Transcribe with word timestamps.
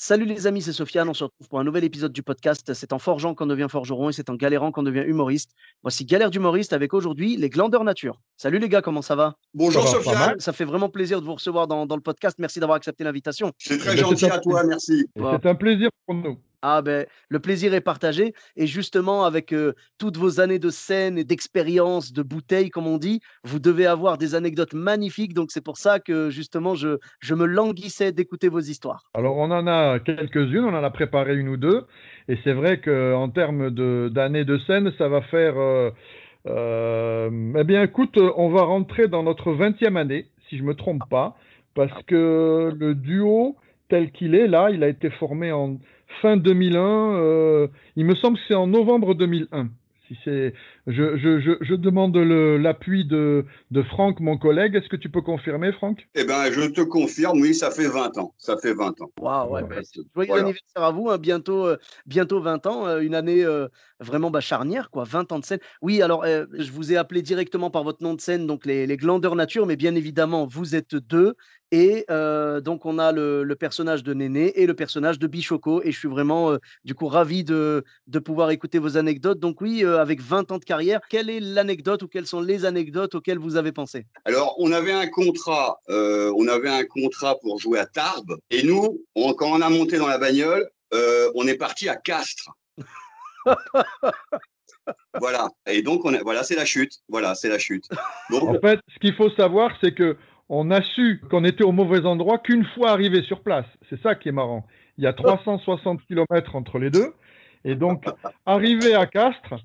Salut 0.00 0.26
les 0.26 0.46
amis, 0.46 0.62
c'est 0.62 0.72
Sofiane. 0.72 1.08
On 1.08 1.12
se 1.12 1.24
retrouve 1.24 1.48
pour 1.48 1.58
un 1.58 1.64
nouvel 1.64 1.82
épisode 1.82 2.12
du 2.12 2.22
podcast. 2.22 2.72
C'est 2.72 2.92
en 2.92 3.00
forgeant 3.00 3.34
qu'on 3.34 3.46
devient 3.46 3.66
forgeron 3.68 4.10
et 4.10 4.12
c'est 4.12 4.30
en 4.30 4.36
galérant 4.36 4.70
qu'on 4.70 4.84
devient 4.84 5.02
humoriste. 5.04 5.50
Voici 5.82 6.04
Galère 6.04 6.30
d'humoriste 6.30 6.72
avec 6.72 6.94
aujourd'hui 6.94 7.36
les 7.36 7.50
glandeurs 7.50 7.82
nature. 7.82 8.20
Salut 8.36 8.60
les 8.60 8.68
gars, 8.68 8.80
comment 8.80 9.02
ça 9.02 9.16
va? 9.16 9.34
Bonjour 9.54 9.82
Ça 9.88 9.98
va, 9.98 10.04
pas 10.04 10.10
Sofiane. 10.12 10.38
Ça 10.38 10.52
fait 10.52 10.64
vraiment 10.64 10.88
plaisir 10.88 11.20
de 11.20 11.26
vous 11.26 11.34
recevoir 11.34 11.66
dans, 11.66 11.84
dans 11.84 11.96
le 11.96 12.00
podcast. 12.00 12.36
Merci 12.38 12.60
d'avoir 12.60 12.76
accepté 12.76 13.02
l'invitation. 13.02 13.50
c'est 13.58 13.76
très 13.76 13.94
Eh 13.94 13.96
ben, 13.96 14.02
gentil 14.02 14.20
c'est 14.26 14.30
à 14.30 14.36
un- 14.36 14.38
toi, 14.38 14.62
merci. 14.62 15.04
C'est 15.16 15.46
un 15.46 15.54
plaisir 15.56 15.88
pour 16.06 16.14
nous. 16.14 16.38
Ah 16.62 16.82
ben, 16.82 17.06
le 17.28 17.38
plaisir 17.38 17.72
est 17.74 17.80
partagé. 17.80 18.34
Et 18.56 18.66
justement, 18.66 19.24
avec 19.24 19.52
euh, 19.52 19.74
toutes 19.98 20.16
vos 20.16 20.40
années 20.40 20.58
de 20.58 20.70
scène 20.70 21.16
et 21.16 21.24
d'expérience, 21.24 22.12
de 22.12 22.22
bouteilles, 22.22 22.70
comme 22.70 22.86
on 22.86 22.98
dit, 22.98 23.20
vous 23.44 23.60
devez 23.60 23.86
avoir 23.86 24.18
des 24.18 24.34
anecdotes 24.34 24.74
magnifiques. 24.74 25.34
Donc 25.34 25.50
c'est 25.52 25.64
pour 25.64 25.76
ça 25.76 26.00
que 26.00 26.30
justement, 26.30 26.74
je, 26.74 26.98
je 27.20 27.34
me 27.34 27.46
languissais 27.46 28.10
d'écouter 28.12 28.48
vos 28.48 28.60
histoires. 28.60 29.04
Alors, 29.14 29.36
on 29.36 29.50
en 29.50 29.66
a 29.66 30.00
quelques-unes, 30.00 30.64
on 30.64 30.74
en 30.74 30.82
a 30.82 30.90
préparé 30.90 31.36
une 31.36 31.48
ou 31.48 31.56
deux. 31.56 31.84
Et 32.28 32.36
c'est 32.42 32.52
vrai 32.52 32.80
qu'en 32.80 33.28
termes 33.28 33.70
d'années 34.10 34.44
de, 34.44 34.58
scène, 34.66 34.92
ça 34.98 35.08
va 35.08 35.22
faire. 35.22 35.58
euh, 35.58 35.90
euh, 36.46 37.30
eh 37.58 37.64
bien, 37.64 37.82
écoute, 37.82 38.16
on 38.36 38.48
va 38.48 38.62
rentrer 38.62 39.08
dans 39.08 39.22
notre 39.22 39.52
20e 39.52 39.96
année, 39.96 40.26
si 40.48 40.58
je 40.58 40.62
me 40.62 40.74
trompe 40.74 41.02
pas, 41.10 41.36
parce 41.74 42.02
que 42.04 42.72
le 42.76 42.94
duo 42.94 43.56
tel 43.88 44.12
qu'il 44.12 44.34
est 44.34 44.46
là, 44.46 44.70
il 44.70 44.82
a 44.84 44.88
été 44.88 45.10
formé 45.10 45.52
en 45.52 45.78
fin 46.20 46.36
2001. 46.36 47.16
euh, 47.16 47.68
il 47.96 48.04
me 48.04 48.14
semble 48.14 48.36
que 48.38 48.42
c'est 48.48 48.54
en 48.54 48.66
novembre 48.66 49.14
2001. 49.14 49.68
Si 50.08 50.16
c'est, 50.24 50.54
je, 50.86 51.18
je, 51.18 51.38
je, 51.38 51.50
je 51.60 51.74
demande 51.74 52.16
l'appui 52.16 53.04
de, 53.04 53.44
de 53.70 53.82
Franck, 53.82 54.20
mon 54.20 54.38
collègue. 54.38 54.74
Est-ce 54.74 54.88
que 54.88 54.96
tu 54.96 55.10
peux 55.10 55.20
confirmer, 55.20 55.70
Franck? 55.72 56.08
Eh 56.14 56.24
ben, 56.24 56.50
je 56.50 56.62
te 56.62 56.80
confirme, 56.80 57.40
oui, 57.42 57.54
ça 57.54 57.70
fait 57.70 57.88
20 57.88 58.16
ans. 58.16 58.32
Ça 58.38 58.56
fait 58.56 58.72
20 58.72 58.98
ans. 59.02 59.10
Waouh, 59.20 59.52
ouais, 59.52 59.62
Ouais, 59.62 59.68
ben, 59.68 59.82
c'est- 59.84 60.00
joyeux 60.14 60.28
voilà. 60.28 60.42
anniversaire 60.44 60.82
à 60.82 60.90
vous, 60.92 61.10
hein, 61.10 61.18
bientôt, 61.18 61.66
euh, 61.66 61.76
bientôt 62.06 62.40
20 62.40 62.64
ans, 62.66 62.86
euh, 62.86 63.00
une 63.00 63.14
année 63.14 63.44
euh, 63.44 63.68
vraiment 64.00 64.30
bah, 64.30 64.40
charnière, 64.40 64.88
quoi, 64.88 65.04
20 65.04 65.30
ans 65.30 65.40
de 65.40 65.44
scène. 65.44 65.58
Oui, 65.82 66.00
alors 66.00 66.24
euh, 66.24 66.46
je 66.54 66.72
vous 66.72 66.90
ai 66.90 66.96
appelé 66.96 67.20
directement 67.20 67.70
par 67.70 67.84
votre 67.84 68.02
nom 68.02 68.14
de 68.14 68.20
scène, 68.22 68.46
donc 68.46 68.64
les, 68.64 68.86
les 68.86 68.96
glandeurs 68.96 69.36
nature, 69.36 69.66
mais 69.66 69.76
bien 69.76 69.94
évidemment, 69.94 70.46
vous 70.46 70.74
êtes 70.74 70.94
deux. 70.94 71.34
Et 71.70 72.06
euh, 72.10 72.62
donc, 72.62 72.86
on 72.86 72.98
a 72.98 73.12
le, 73.12 73.42
le 73.42 73.54
personnage 73.56 74.02
de 74.02 74.14
Néné 74.14 74.58
et 74.58 74.66
le 74.66 74.72
personnage 74.74 75.18
de 75.18 75.26
Bichoco. 75.26 75.82
Et 75.82 75.92
je 75.92 75.98
suis 75.98 76.08
vraiment, 76.08 76.52
euh, 76.52 76.56
du 76.84 76.94
coup, 76.94 77.08
ravi 77.08 77.44
de, 77.44 77.84
de 78.06 78.18
pouvoir 78.18 78.50
écouter 78.52 78.78
vos 78.78 78.96
anecdotes. 78.96 79.38
Donc, 79.38 79.60
oui, 79.60 79.84
euh, 79.84 79.97
avec 79.98 80.20
20 80.20 80.50
ans 80.52 80.58
de 80.58 80.64
carrière, 80.64 81.00
quelle 81.08 81.30
est 81.30 81.40
l'anecdote 81.40 82.02
ou 82.02 82.08
quelles 82.08 82.26
sont 82.26 82.40
les 82.40 82.64
anecdotes 82.64 83.14
auxquelles 83.14 83.38
vous 83.38 83.56
avez 83.56 83.72
pensé? 83.72 84.06
Alors, 84.24 84.54
on 84.58 84.72
avait 84.72 84.92
un 84.92 85.06
contrat, 85.08 85.78
euh, 85.90 86.32
on 86.36 86.48
avait 86.48 86.70
un 86.70 86.84
contrat 86.84 87.36
pour 87.40 87.58
jouer 87.60 87.78
à 87.78 87.86
Tarbes. 87.86 88.36
Et 88.50 88.62
nous, 88.62 89.00
on- 89.14 89.34
quand 89.34 89.50
on 89.50 89.60
a 89.60 89.70
monté 89.70 89.98
dans 89.98 90.08
la 90.08 90.18
bagnole, 90.18 90.68
euh, 90.94 91.30
on 91.34 91.46
est 91.46 91.56
parti 91.56 91.88
à 91.88 91.96
Castres. 91.96 92.50
voilà. 95.20 95.48
Et 95.66 95.82
donc, 95.82 96.04
on 96.04 96.14
a, 96.14 96.22
voilà, 96.22 96.42
c'est 96.44 96.56
la 96.56 96.64
chute. 96.64 96.92
Voilà, 97.08 97.34
c'est 97.34 97.48
la 97.48 97.58
chute. 97.58 97.84
En 98.32 98.54
fait, 98.60 98.80
ce 98.92 98.98
qu'il 99.00 99.14
faut 99.14 99.30
savoir, 99.30 99.70
c'est 99.80 99.94
que 99.94 100.16
on 100.48 100.70
a 100.70 100.82
su 100.82 101.20
qu'on 101.30 101.44
était 101.44 101.64
au 101.64 101.72
mauvais 101.72 102.06
endroit 102.06 102.38
qu'une 102.38 102.64
fois 102.74 102.90
arrivé 102.90 103.22
sur 103.22 103.42
place. 103.42 103.66
C'est 103.90 104.00
ça 104.02 104.14
qui 104.14 104.30
est 104.30 104.32
marrant. 104.32 104.66
Il 104.96 105.04
y 105.04 105.06
a 105.06 105.12
360 105.12 106.00
km 106.06 106.54
entre 106.56 106.78
les 106.78 106.90
deux. 106.90 107.12
Et 107.64 107.74
donc, 107.74 108.04
arrivé 108.46 108.94
à 108.94 109.06
Castres, 109.06 109.56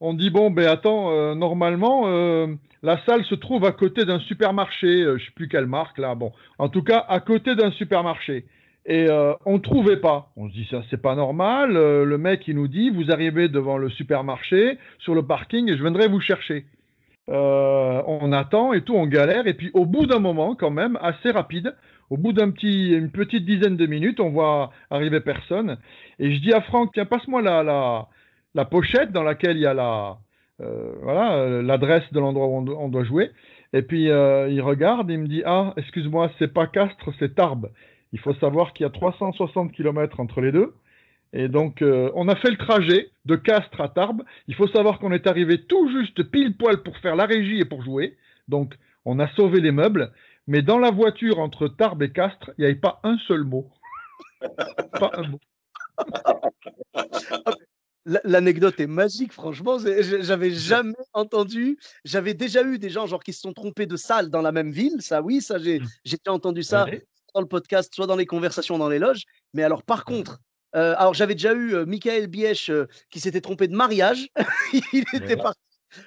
on 0.00 0.14
dit 0.14 0.30
bon, 0.30 0.50
ben 0.50 0.66
attends, 0.66 1.10
euh, 1.10 1.34
normalement, 1.34 2.02
euh, 2.06 2.46
la 2.82 3.04
salle 3.04 3.24
se 3.24 3.34
trouve 3.34 3.64
à 3.64 3.72
côté 3.72 4.04
d'un 4.04 4.20
supermarché. 4.20 5.02
euh, 5.02 5.18
je 5.18 5.24
sais 5.24 5.32
plus 5.34 5.48
quelle 5.48 5.66
marque 5.66 5.98
là. 5.98 6.14
Bon, 6.14 6.32
en 6.58 6.68
tout 6.68 6.82
cas, 6.82 7.04
à 7.08 7.20
côté 7.20 7.54
d'un 7.54 7.70
supermarché. 7.72 8.44
Et 8.86 9.06
euh, 9.10 9.34
on 9.44 9.58
trouvait 9.58 9.98
pas. 9.98 10.30
On 10.36 10.48
se 10.48 10.54
dit 10.54 10.66
ça, 10.70 10.82
c'est 10.88 11.02
pas 11.02 11.14
normal. 11.14 11.74
Le 11.74 12.18
mec, 12.18 12.48
il 12.48 12.54
nous 12.54 12.68
dit, 12.68 12.88
vous 12.88 13.10
arrivez 13.10 13.48
devant 13.48 13.76
le 13.76 13.90
supermarché, 13.90 14.78
sur 14.98 15.14
le 15.14 15.22
parking, 15.26 15.68
et 15.68 15.76
je 15.76 15.82
viendrai 15.82 16.08
vous 16.08 16.20
chercher. 16.20 16.64
On 17.26 18.32
attend 18.32 18.72
et 18.72 18.80
tout, 18.80 18.94
on 18.94 19.06
galère. 19.06 19.46
Et 19.46 19.52
puis 19.52 19.70
au 19.74 19.84
bout 19.84 20.06
d'un 20.06 20.20
moment, 20.20 20.54
quand 20.54 20.70
même, 20.70 20.98
assez 21.02 21.30
rapide, 21.30 21.74
au 22.08 22.16
bout 22.16 22.32
d'un 22.32 22.50
petit, 22.50 22.92
une 22.92 23.10
petite 23.10 23.44
dizaine 23.44 23.76
de 23.76 23.84
minutes, 23.84 24.20
on 24.20 24.30
voit 24.30 24.70
arriver 24.90 25.20
personne. 25.20 25.76
Et 26.18 26.34
je 26.34 26.40
dis 26.40 26.54
à 26.54 26.62
Franck, 26.62 26.92
tiens, 26.94 27.04
passe-moi 27.04 27.42
la, 27.42 27.62
la, 27.62 28.06
la 28.54 28.64
pochette 28.64 29.12
dans 29.12 29.22
laquelle 29.22 29.56
il 29.56 29.62
y 29.62 29.66
a 29.66 29.74
la, 29.74 30.18
euh, 30.60 30.92
voilà, 31.02 31.34
euh, 31.36 31.62
l'adresse 31.62 32.10
de 32.12 32.20
l'endroit 32.20 32.46
où 32.46 32.56
on, 32.56 32.62
doit- 32.62 32.78
on 32.78 32.88
doit 32.88 33.04
jouer. 33.04 33.30
Et 33.72 33.82
puis 33.82 34.10
euh, 34.10 34.48
il 34.48 34.60
regarde, 34.62 35.10
il 35.10 35.18
me 35.18 35.28
dit, 35.28 35.42
ah, 35.46 35.74
excuse-moi, 35.76 36.30
c'est 36.38 36.52
pas 36.52 36.66
Castres, 36.66 37.10
c'est 37.18 37.34
Tarbes. 37.34 37.70
Il 38.12 38.18
faut 38.20 38.34
savoir 38.34 38.72
qu'il 38.72 38.84
y 38.84 38.86
a 38.86 38.90
360 38.90 39.72
km 39.72 40.20
entre 40.20 40.40
les 40.40 40.52
deux. 40.52 40.74
Et 41.34 41.48
donc, 41.48 41.82
euh, 41.82 42.10
on 42.14 42.26
a 42.28 42.36
fait 42.36 42.50
le 42.50 42.56
trajet 42.56 43.10
de 43.26 43.36
Castres 43.36 43.80
à 43.82 43.88
Tarbes. 43.90 44.22
Il 44.48 44.54
faut 44.54 44.68
savoir 44.68 44.98
qu'on 44.98 45.12
est 45.12 45.26
arrivé 45.26 45.62
tout 45.62 45.90
juste 45.90 46.22
pile 46.30 46.56
poil 46.56 46.82
pour 46.82 46.96
faire 46.98 47.16
la 47.16 47.26
régie 47.26 47.60
et 47.60 47.66
pour 47.66 47.82
jouer. 47.82 48.16
Donc, 48.48 48.74
on 49.04 49.18
a 49.18 49.28
sauvé 49.34 49.60
les 49.60 49.72
meubles. 49.72 50.10
Mais 50.46 50.62
dans 50.62 50.78
la 50.78 50.90
voiture 50.90 51.38
entre 51.40 51.68
Tarbes 51.68 52.02
et 52.02 52.10
Castres, 52.10 52.50
il 52.56 52.62
n'y 52.62 52.64
avait 52.66 52.74
pas 52.80 53.00
un 53.04 53.18
seul 53.28 53.44
mot. 53.44 53.68
pas 54.98 55.10
un 55.14 55.28
mot. 55.28 55.40
L'anecdote 58.24 58.80
est 58.80 58.86
magique, 58.86 59.32
franchement. 59.34 59.78
J'avais 59.78 60.50
jamais 60.50 60.94
entendu. 61.12 61.78
J'avais 62.04 62.32
déjà 62.34 62.62
eu 62.62 62.78
des 62.78 62.88
gens 62.88 63.06
genre 63.06 63.22
qui 63.22 63.32
se 63.34 63.40
sont 63.40 63.52
trompés 63.52 63.86
de 63.86 63.96
salle 63.96 64.30
dans 64.30 64.40
la 64.40 64.52
même 64.52 64.70
ville. 64.70 65.02
Ça, 65.02 65.20
oui, 65.20 65.42
ça, 65.42 65.58
j'ai 65.58 65.80
Mm. 65.80 65.86
j'ai 66.04 66.16
déjà 66.16 66.32
entendu 66.32 66.62
ça 66.62 66.84
Ouais. 66.84 67.04
dans 67.34 67.40
le 67.42 67.46
podcast, 67.46 67.94
soit 67.94 68.06
dans 68.06 68.16
les 68.16 68.24
conversations 68.26 68.78
dans 68.78 68.88
les 68.88 68.98
loges. 68.98 69.24
Mais 69.52 69.62
alors, 69.62 69.82
par 69.82 70.04
contre, 70.06 70.38
euh, 70.74 70.94
alors 70.96 71.12
j'avais 71.12 71.34
déjà 71.34 71.52
eu 71.52 71.74
euh, 71.74 71.84
Michael 71.84 72.28
Biech 72.28 72.70
euh, 72.70 72.86
qui 73.10 73.20
s'était 73.20 73.42
trompé 73.42 73.68
de 73.68 73.74
mariage. 73.76 74.28
il 74.94 75.00
était 75.12 75.18
Voilà. 75.34 75.42
parti 75.42 75.60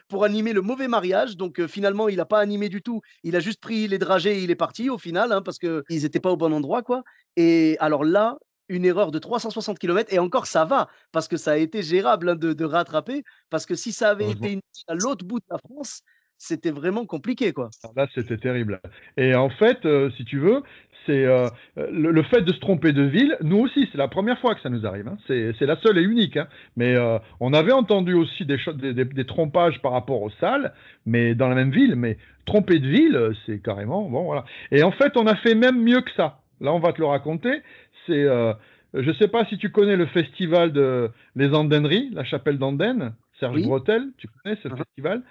pour 0.07 0.24
animer 0.24 0.53
le 0.53 0.62
mauvais 0.62 0.88
mariage. 0.88 1.38
Donc 1.38 1.59
euh, 1.59 1.68
finalement, 1.68 2.09
il 2.09 2.18
n'a 2.18 2.25
pas 2.25 2.40
animé 2.40 2.68
du 2.69 2.81
tout. 2.81 3.01
Il 3.24 3.35
a 3.35 3.40
juste 3.40 3.59
pris 3.59 3.88
les 3.88 4.00
dragées 4.00 4.40
et 4.40 4.44
il 4.44 4.50
est 4.50 4.56
parti 4.56 4.90
au 4.90 4.97
final 4.97 5.31
hein, 5.31 5.41
parce 5.44 5.59
qu'ils 5.59 5.84
n'étaient 5.90 6.19
pas 6.19 6.31
au 6.31 6.38
bon 6.38 6.51
endroit. 6.53 6.81
quoi. 6.81 7.03
Et 7.35 7.78
alors 7.80 8.03
là, 8.03 8.38
une 8.75 8.85
erreur 8.85 9.11
de 9.11 9.19
360 9.19 9.77
km, 9.79 10.13
et 10.13 10.19
encore 10.19 10.47
ça 10.47 10.65
va, 10.65 10.87
parce 11.11 11.27
que 11.27 11.37
ça 11.37 11.51
a 11.51 11.57
été 11.57 11.83
gérable 11.83 12.29
hein, 12.29 12.35
de, 12.35 12.53
de 12.53 12.65
rattraper, 12.65 13.23
parce 13.49 13.65
que 13.65 13.75
si 13.75 13.91
ça 13.91 14.09
avait 14.09 14.25
été 14.31 14.53
une, 14.53 14.61
à 14.87 14.95
l'autre 14.95 15.25
bout 15.25 15.39
de 15.39 15.45
la 15.49 15.57
France, 15.57 16.01
c'était 16.37 16.71
vraiment 16.71 17.05
compliqué. 17.05 17.53
quoi. 17.53 17.69
Là, 17.95 18.07
c'était 18.15 18.37
terrible. 18.37 18.79
Et 19.17 19.35
en 19.35 19.49
fait, 19.51 19.85
euh, 19.85 20.09
si 20.17 20.25
tu 20.25 20.39
veux, 20.39 20.63
c'est 21.05 21.25
euh, 21.25 21.47
le, 21.77 22.11
le 22.11 22.23
fait 22.23 22.41
de 22.41 22.51
se 22.51 22.59
tromper 22.59 22.93
de 22.93 23.03
ville. 23.03 23.37
Nous 23.41 23.57
aussi, 23.59 23.87
c'est 23.91 23.97
la 23.97 24.07
première 24.07 24.39
fois 24.39 24.55
que 24.55 24.61
ça 24.61 24.69
nous 24.69 24.85
arrive. 24.85 25.07
hein. 25.07 25.17
C'est 25.27 25.53
c'est 25.59 25.65
la 25.67 25.75
seule 25.81 25.97
et 25.99 26.03
unique. 26.03 26.38
hein. 26.38 26.47
Mais 26.77 26.95
euh, 26.95 27.19
on 27.39 27.53
avait 27.53 27.71
entendu 27.73 28.13
aussi 28.13 28.45
des, 28.45 28.57
des, 28.75 28.93
des- 28.93 29.05
des 29.05 29.25
trompages 29.25 29.81
par 29.83 29.91
rapport 29.91 30.21
aux 30.21 30.31
salles, 30.39 30.73
mais 31.05 31.35
dans 31.35 31.47
la 31.47 31.55
même 31.55 31.71
ville. 31.71 31.95
Mais 31.95 32.17
tromper 32.45 32.79
de 32.79 32.88
ville, 32.88 33.15
euh, 33.15 33.33
c'est 33.45 33.61
carrément 33.61 34.09
bon. 34.09 34.23
Voilà. 34.23 34.43
Et 34.71 34.81
en 34.83 34.91
fait, 34.91 35.17
on 35.17 35.27
a 35.27 35.35
fait 35.35 35.53
même 35.55 35.79
mieux 35.83 36.01
que 36.01 36.11
ça. 36.17 36.39
Là, 36.59 36.71
on 36.73 36.79
va 36.79 36.93
te 36.93 36.99
le 37.01 37.07
raconter. 37.07 37.62
C'est, 38.07 38.24
euh, 38.24 38.53
je 38.94 39.12
sais 39.13 39.27
pas 39.27 39.45
si 39.45 39.57
tu 39.57 39.71
connais 39.71 39.95
le 39.95 40.06
festival 40.06 40.71
de 40.74 41.09
les 41.36 41.53
Andaineries, 41.53 42.09
la 42.13 42.24
chapelle 42.24 42.57
d'Andenne. 42.57 43.13
Serge 43.39 43.56
Oui. 43.56 43.63
Bretel, 43.65 44.09
tu 44.18 44.27
connais 44.27 44.57
ce 44.62 44.68
Mhm. 44.68 44.77
festival? 44.77 45.24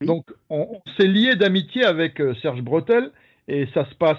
Oui. 0.00 0.06
Donc, 0.06 0.26
on, 0.48 0.66
on 0.84 0.90
s'est 0.96 1.06
lié 1.08 1.36
d'amitié 1.36 1.84
avec 1.84 2.20
euh, 2.20 2.34
Serge 2.42 2.62
Bretel 2.62 3.10
et 3.48 3.66
ça 3.74 3.84
se 3.86 3.94
passe 3.94 4.18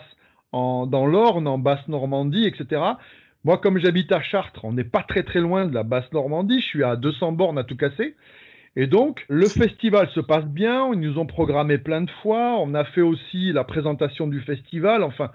en, 0.51 0.85
dans 0.85 1.07
l'Orne, 1.07 1.47
en 1.47 1.57
Basse-Normandie, 1.57 2.45
etc. 2.45 2.81
Moi, 3.43 3.57
comme 3.57 3.79
j'habite 3.79 4.11
à 4.11 4.21
Chartres, 4.21 4.63
on 4.65 4.73
n'est 4.73 4.83
pas 4.83 5.01
très 5.01 5.23
très 5.23 5.39
loin 5.39 5.65
de 5.65 5.73
la 5.73 5.83
Basse-Normandie, 5.83 6.59
je 6.59 6.65
suis 6.65 6.83
à 6.83 6.95
200 6.95 7.31
bornes 7.31 7.57
à 7.57 7.63
tout 7.63 7.77
casser. 7.77 8.15
Et 8.75 8.85
donc, 8.87 9.25
le 9.27 9.49
festival 9.49 10.09
se 10.11 10.19
passe 10.19 10.45
bien, 10.45 10.91
ils 10.93 10.99
nous 10.99 11.17
ont 11.17 11.25
programmé 11.25 11.77
plein 11.77 12.01
de 12.01 12.09
fois, 12.21 12.57
on 12.59 12.73
a 12.75 12.83
fait 12.85 13.01
aussi 13.01 13.51
la 13.51 13.63
présentation 13.63 14.27
du 14.27 14.39
festival, 14.41 15.03
enfin, 15.03 15.31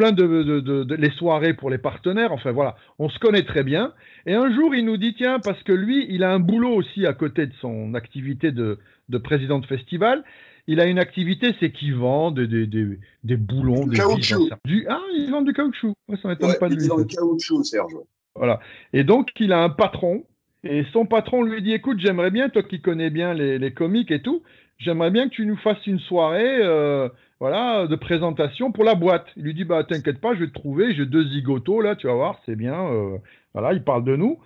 plein 0.00 0.12
de, 0.12 0.26
de, 0.26 0.60
de- 0.60 0.84
de- 0.84 0.94
les 0.94 1.10
soirées 1.10 1.52
pour 1.52 1.68
les 1.68 1.76
partenaires, 1.76 2.32
enfin 2.32 2.52
voilà, 2.52 2.74
on 2.98 3.10
se 3.10 3.18
connaît 3.18 3.42
très 3.42 3.62
bien. 3.62 3.92
Et 4.24 4.32
un 4.32 4.50
jour, 4.54 4.74
il 4.74 4.86
nous 4.86 4.96
dit, 4.96 5.12
tiens, 5.12 5.40
parce 5.40 5.62
que 5.62 5.72
lui, 5.74 6.06
il 6.08 6.24
a 6.24 6.32
un 6.32 6.38
boulot 6.40 6.70
aussi 6.74 7.06
à 7.06 7.12
côté 7.12 7.44
de 7.46 7.52
son 7.60 7.92
activité 7.92 8.50
de, 8.50 8.78
de 9.10 9.18
président 9.18 9.58
de 9.58 9.66
festival, 9.66 10.24
il 10.66 10.80
a 10.80 10.86
une 10.86 10.98
activité, 10.98 11.54
c'est 11.60 11.70
qu'il 11.70 11.94
vend 11.96 12.30
des, 12.30 12.46
des, 12.46 12.66
des, 12.66 12.98
des 13.24 13.36
boulons, 13.36 13.84
Du 13.84 13.90
des 13.90 13.96
caoutchouc. 13.98 14.44
vis, 14.44 14.50
du, 14.64 14.86
Ah, 14.88 15.02
il 15.14 15.30
vend 15.30 15.42
du 15.42 15.52
caoutchouc. 15.52 15.92
Ouais, 16.08 16.16
ça 16.22 16.28
m'étonne 16.28 16.48
Ouais, 16.48 16.58
pas 16.58 16.70
de 16.70 16.74
il 16.74 16.78
lui. 16.80 16.88
le 16.88 17.06
ça. 17.06 17.16
caoutchouc, 17.16 17.64
Serge. 17.64 17.92
Voilà. 18.34 18.60
Et 18.94 19.04
donc, 19.04 19.28
il 19.38 19.52
a 19.52 19.62
un 19.62 19.68
patron. 19.68 20.24
Et 20.64 20.84
son 20.94 21.04
patron 21.04 21.42
lui 21.42 21.60
dit 21.60 21.72
Écoute, 21.72 21.98
j'aimerais 22.00 22.30
bien, 22.30 22.48
toi 22.48 22.62
qui 22.62 22.80
connais 22.80 23.10
bien 23.10 23.34
les, 23.34 23.58
les 23.58 23.72
comiques 23.74 24.10
et 24.10 24.22
tout, 24.22 24.42
j'aimerais 24.80 25.10
bien 25.10 25.28
que 25.28 25.34
tu 25.34 25.46
nous 25.46 25.56
fasses 25.58 25.86
une 25.86 26.00
soirée 26.00 26.58
euh, 26.62 27.08
voilà, 27.38 27.86
de 27.86 27.96
présentation 27.96 28.72
pour 28.72 28.84
la 28.84 28.94
boîte. 28.94 29.26
Il 29.36 29.44
lui 29.44 29.54
dit 29.54 29.64
Bah, 29.64 29.84
t'inquiète 29.84 30.20
pas, 30.20 30.34
je 30.34 30.40
vais 30.40 30.48
te 30.48 30.54
trouver. 30.54 30.94
J'ai 30.94 31.06
deux 31.06 31.28
zigotos 31.28 31.80
là, 31.80 31.94
tu 31.94 32.08
vas 32.08 32.14
voir, 32.14 32.40
c'est 32.46 32.56
bien. 32.56 32.74
euh, 32.74 33.18
voilà, 33.54 33.72
il 33.72 33.84
parle 33.84 34.04
de 34.04 34.16
nous. 34.16 34.38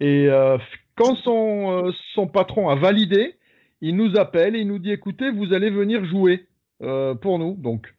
Et 0.00 0.28
euh, 0.28 0.56
quand 0.96 1.14
son, 1.16 1.92
son 2.14 2.26
patron 2.26 2.68
a 2.68 2.74
validé, 2.76 3.34
il 3.80 3.96
nous 3.96 4.16
appelle 4.16 4.56
et 4.56 4.60
il 4.60 4.68
nous 4.68 4.78
dit 4.78 4.92
Écoutez, 4.92 5.30
vous 5.30 5.52
allez 5.52 5.70
venir 5.70 6.04
jouer 6.04 6.46
pour 7.20 7.38
nous. 7.38 7.54
Donc, 7.58 7.94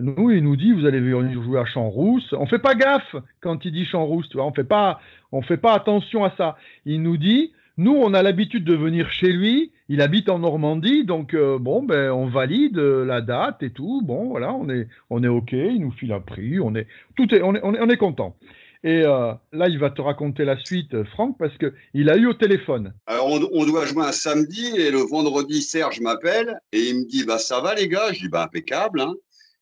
nous, 0.00 0.30
il 0.30 0.42
nous 0.42 0.56
dit 0.56 0.72
Vous 0.72 0.86
allez 0.86 1.00
venir 1.00 1.42
jouer 1.42 1.60
à 1.60 1.64
Champs-Rousse. 1.64 2.32
On 2.38 2.46
fait 2.46 2.58
pas 2.58 2.74
gaffe 2.74 3.16
quand 3.40 3.64
il 3.64 3.72
dit 3.72 3.84
Champs-Rousse, 3.84 4.28
tu 4.28 4.36
vois, 4.36 4.46
on 4.46 4.52
fait 4.52 4.64
pas, 4.64 5.00
on 5.32 5.42
fait 5.42 5.56
pas 5.56 5.74
attention 5.74 6.24
à 6.24 6.30
ça. 6.36 6.56
Il 6.84 7.02
nous 7.02 7.16
dit 7.16 7.52
Nous, 7.76 7.92
on 7.92 8.12
a 8.14 8.22
l'habitude 8.22 8.64
de 8.64 8.74
venir 8.74 9.10
chez 9.10 9.32
lui. 9.32 9.72
Il 9.88 10.00
habite 10.02 10.28
en 10.28 10.38
Normandie, 10.38 11.04
donc 11.04 11.34
euh, 11.34 11.58
bon, 11.58 11.82
ben, 11.82 12.10
on 12.12 12.26
valide 12.26 12.78
euh, 12.78 13.04
la 13.04 13.20
date 13.20 13.62
et 13.62 13.70
tout. 13.70 14.02
Bon, 14.04 14.28
voilà, 14.28 14.52
on 14.52 14.68
est, 14.68 14.86
on 15.08 15.24
est 15.24 15.28
OK. 15.28 15.52
Il 15.52 15.80
nous 15.80 15.90
file 15.90 16.12
un 16.12 16.20
prix. 16.20 16.60
On 16.60 16.74
est, 16.74 16.86
tout 17.16 17.34
est, 17.34 17.42
on 17.42 17.54
est, 17.54 17.60
on 17.62 17.74
est, 17.74 17.80
on 17.80 17.88
est 17.88 17.96
content. 17.96 18.36
Et 18.82 19.02
euh, 19.02 19.32
là, 19.52 19.68
il 19.68 19.78
va 19.78 19.90
te 19.90 20.00
raconter 20.00 20.44
la 20.44 20.58
suite, 20.58 21.02
Franck, 21.04 21.36
parce 21.38 21.56
que 21.58 21.74
il 21.92 22.08
a 22.08 22.16
eu 22.16 22.26
au 22.26 22.34
téléphone. 22.34 22.94
Alors, 23.06 23.26
on, 23.28 23.40
on 23.52 23.66
doit 23.66 23.84
jouer 23.84 24.04
un 24.04 24.12
samedi 24.12 24.66
et 24.76 24.90
le 24.90 25.00
vendredi, 25.00 25.60
Serge 25.60 26.00
m'appelle 26.00 26.58
et 26.72 26.80
il 26.88 27.00
me 27.00 27.04
dit 27.06 27.24
bah, 27.24 27.38
Ça 27.38 27.60
va, 27.60 27.74
les 27.74 27.88
gars? 27.88 28.12
Je 28.12 28.20
dis 28.20 28.28
bah, 28.28 28.44
Impeccable. 28.44 29.00
Hein. 29.00 29.14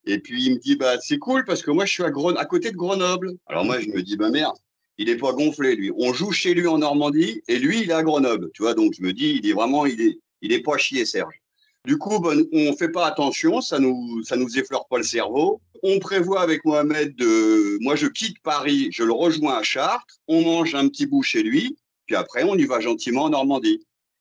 Et 0.07 0.19
puis, 0.19 0.45
il 0.47 0.55
me 0.55 0.59
dit 0.59 0.77
bah, 0.77 0.99
C'est 1.01 1.19
cool 1.19 1.45
parce 1.45 1.63
que 1.63 1.71
moi, 1.71 1.85
je 1.85 1.93
suis 1.93 2.05
à, 2.05 2.11
Gren- 2.11 2.37
à 2.37 2.45
côté 2.45 2.71
de 2.71 2.77
Grenoble. 2.77 3.33
Alors, 3.49 3.65
moi, 3.65 3.81
je 3.81 3.89
me 3.89 4.03
dis 4.03 4.17
bah, 4.17 4.31
Merde, 4.31 4.55
il 4.99 5.07
n'est 5.07 5.17
pas 5.17 5.33
gonflé, 5.33 5.77
lui. 5.77 5.93
On 5.97 6.13
joue 6.13 6.33
chez 6.33 6.55
lui 6.55 6.67
en 6.67 6.79
Normandie 6.79 7.41
et 7.49 7.59
lui, 7.59 7.83
il 7.83 7.91
est 7.91 7.95
à 7.95 8.03
Grenoble. 8.03 8.51
Tu 8.53 8.63
vois, 8.63 8.75
donc 8.75 8.95
je 8.95 9.03
me 9.03 9.13
dis 9.13 9.41
Il 9.43 9.49
est 9.49 9.53
vraiment, 9.53 9.87
il 9.87 10.01
est, 10.01 10.19
il 10.43 10.53
est 10.53 10.61
pas 10.61 10.77
chier, 10.77 11.07
Serge. 11.07 11.41
Du 11.87 11.97
coup, 11.97 12.19
ben, 12.19 12.45
on 12.53 12.77
fait 12.77 12.91
pas 12.91 13.07
attention, 13.07 13.61
ça 13.61 13.79
nous, 13.79 14.23
ça 14.25 14.37
nous 14.37 14.59
effleure 14.59 14.87
pas 14.89 14.99
le 14.99 15.05
cerveau. 15.05 15.61
On 15.83 15.99
prévoit 16.01 16.43
avec 16.43 16.65
Mohamed 16.65 17.15
de, 17.17 17.79
moi 17.81 17.95
je 17.97 18.09
quitte 18.09 18.37
Paris, 18.43 18.89
je 18.91 19.05
le 19.05 19.13
rejoins 19.13 19.59
à 19.59 19.63
Chartres, 19.63 20.19
on 20.27 20.43
mange 20.43 20.75
un 20.75 20.89
petit 20.89 21.07
bout 21.07 21.23
chez 21.23 21.43
lui, 21.43 21.79
puis 22.07 22.17
après 22.17 22.43
on 22.43 22.57
y 22.57 22.65
va 22.65 22.81
gentiment 22.81 23.25
en 23.25 23.31
Normandie. 23.31 23.81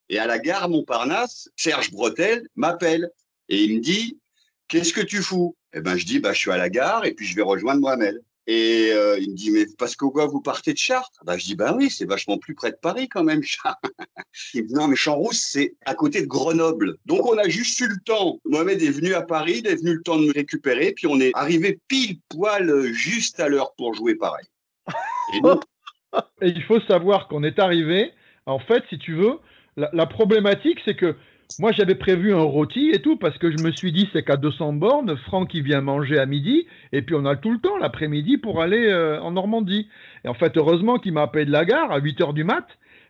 Et 0.10 0.20
à 0.20 0.28
la 0.28 0.40
gare 0.40 0.70
Montparnasse, 0.70 1.50
Serge 1.56 1.92
Bretel 1.92 2.48
m'appelle 2.56 3.10
et 3.50 3.64
il 3.64 3.78
me 3.78 3.82
dit, 3.82 4.18
qu'est-ce 4.68 4.94
que 4.94 5.02
tu 5.02 5.22
fous? 5.22 5.56
Eh 5.74 5.82
ben 5.82 5.98
je 5.98 6.06
dis, 6.06 6.20
bah 6.20 6.34
je 6.34 6.40
suis 6.40 6.52
à 6.52 6.58
la 6.58 6.70
gare 6.70 7.06
et 7.06 7.14
puis 7.14 7.26
je 7.26 7.36
vais 7.36 7.42
rejoindre 7.42 7.82
Mohamed. 7.82 8.22
Et 8.50 8.92
euh, 8.94 9.20
il 9.20 9.32
me 9.32 9.36
dit, 9.36 9.52
mais 9.52 9.66
parce 9.78 9.98
que 9.98 10.06
quoi, 10.06 10.26
vous 10.26 10.40
partez 10.40 10.72
de 10.72 10.78
Chartres? 10.78 11.22
Bah, 11.26 11.38
Je 11.38 11.44
dis, 11.44 11.56
bah 11.56 11.74
oui, 11.76 11.90
c'est 11.90 12.06
vachement 12.06 12.38
plus 12.38 12.56
près 12.56 12.72
de 12.72 12.78
Paris 12.78 13.10
quand 13.10 13.24
même, 13.24 13.44
Chartres. 13.44 13.92
Il 14.54 14.64
me 14.64 14.68
dit, 14.70 14.74
non, 14.74 14.88
mais 14.88 14.96
Champs-Rousse, 14.96 15.50
c'est 15.52 15.76
à 15.86 15.94
côté 15.94 16.22
de 16.22 16.28
Grenoble. 16.28 16.96
Donc, 17.06 17.26
on 17.26 17.38
a 17.38 17.50
juste 17.50 17.78
eu 17.82 17.90
le 17.90 17.98
temps. 18.06 18.40
Mohamed 18.46 18.82
est 18.82 18.92
venu 18.92 19.14
à 19.14 19.22
Paris, 19.22 19.62
il 19.64 19.68
est 19.68 19.76
venu 19.76 19.96
le 19.96 20.02
temps 20.02 20.18
de 20.18 20.26
me 20.26 20.34
récupérer, 20.34 20.94
puis 20.94 21.08
on 21.08 21.20
est 21.20 21.32
arrivé 21.36 21.80
pile 21.90 22.20
poil 22.30 22.70
euh, 22.70 22.94
juste 22.94 23.42
à 23.42 23.50
l'heure 23.50 23.74
pour 23.76 23.94
jouer 23.94 24.16
pareil. 24.16 24.46
Et 26.42 26.48
il 26.48 26.64
faut 26.64 26.80
savoir 26.82 27.28
qu'on 27.28 27.44
est 27.44 27.60
arrivé, 27.60 28.14
en 28.46 28.60
fait, 28.60 28.82
si 28.90 28.98
tu 28.98 29.14
veux, 29.14 29.40
la, 29.76 29.90
la 29.92 30.06
problématique, 30.06 30.80
c'est 30.86 30.96
que 30.96 31.16
moi, 31.60 31.72
j'avais 31.72 31.96
prévu 31.96 32.34
un 32.34 32.44
rôti 32.44 32.92
et 32.94 33.02
tout, 33.02 33.18
parce 33.18 33.38
que 33.40 33.52
je 33.52 33.58
me 33.58 33.72
suis 33.72 33.92
dit, 33.92 34.08
c'est 34.14 34.24
qu'à 34.24 34.38
200 34.38 34.74
bornes, 34.74 35.18
Franck, 35.26 35.54
il 35.56 35.64
vient 35.64 35.82
manger 35.82 36.20
à 36.20 36.28
midi, 36.28 36.68
et 36.92 37.02
puis 37.02 37.16
on 37.16 37.26
a 37.26 37.36
tout 37.36 37.52
le 37.52 37.58
temps 37.58 37.78
l'après-midi 37.78 38.38
pour 38.38 38.62
aller 38.62 38.86
euh, 38.88 39.20
en 39.22 39.32
Normandie. 39.32 39.90
Et 40.24 40.28
en 40.28 40.36
fait, 40.36 40.56
heureusement 40.56 41.00
qu'il 41.00 41.14
m'a 41.14 41.24
appelé 41.24 41.46
de 41.46 41.52
la 41.52 41.66
gare 41.66 41.92
à 41.92 41.98
8 41.98 42.22
heures 42.22 42.34
du 42.34 42.44
mat, 42.44 42.68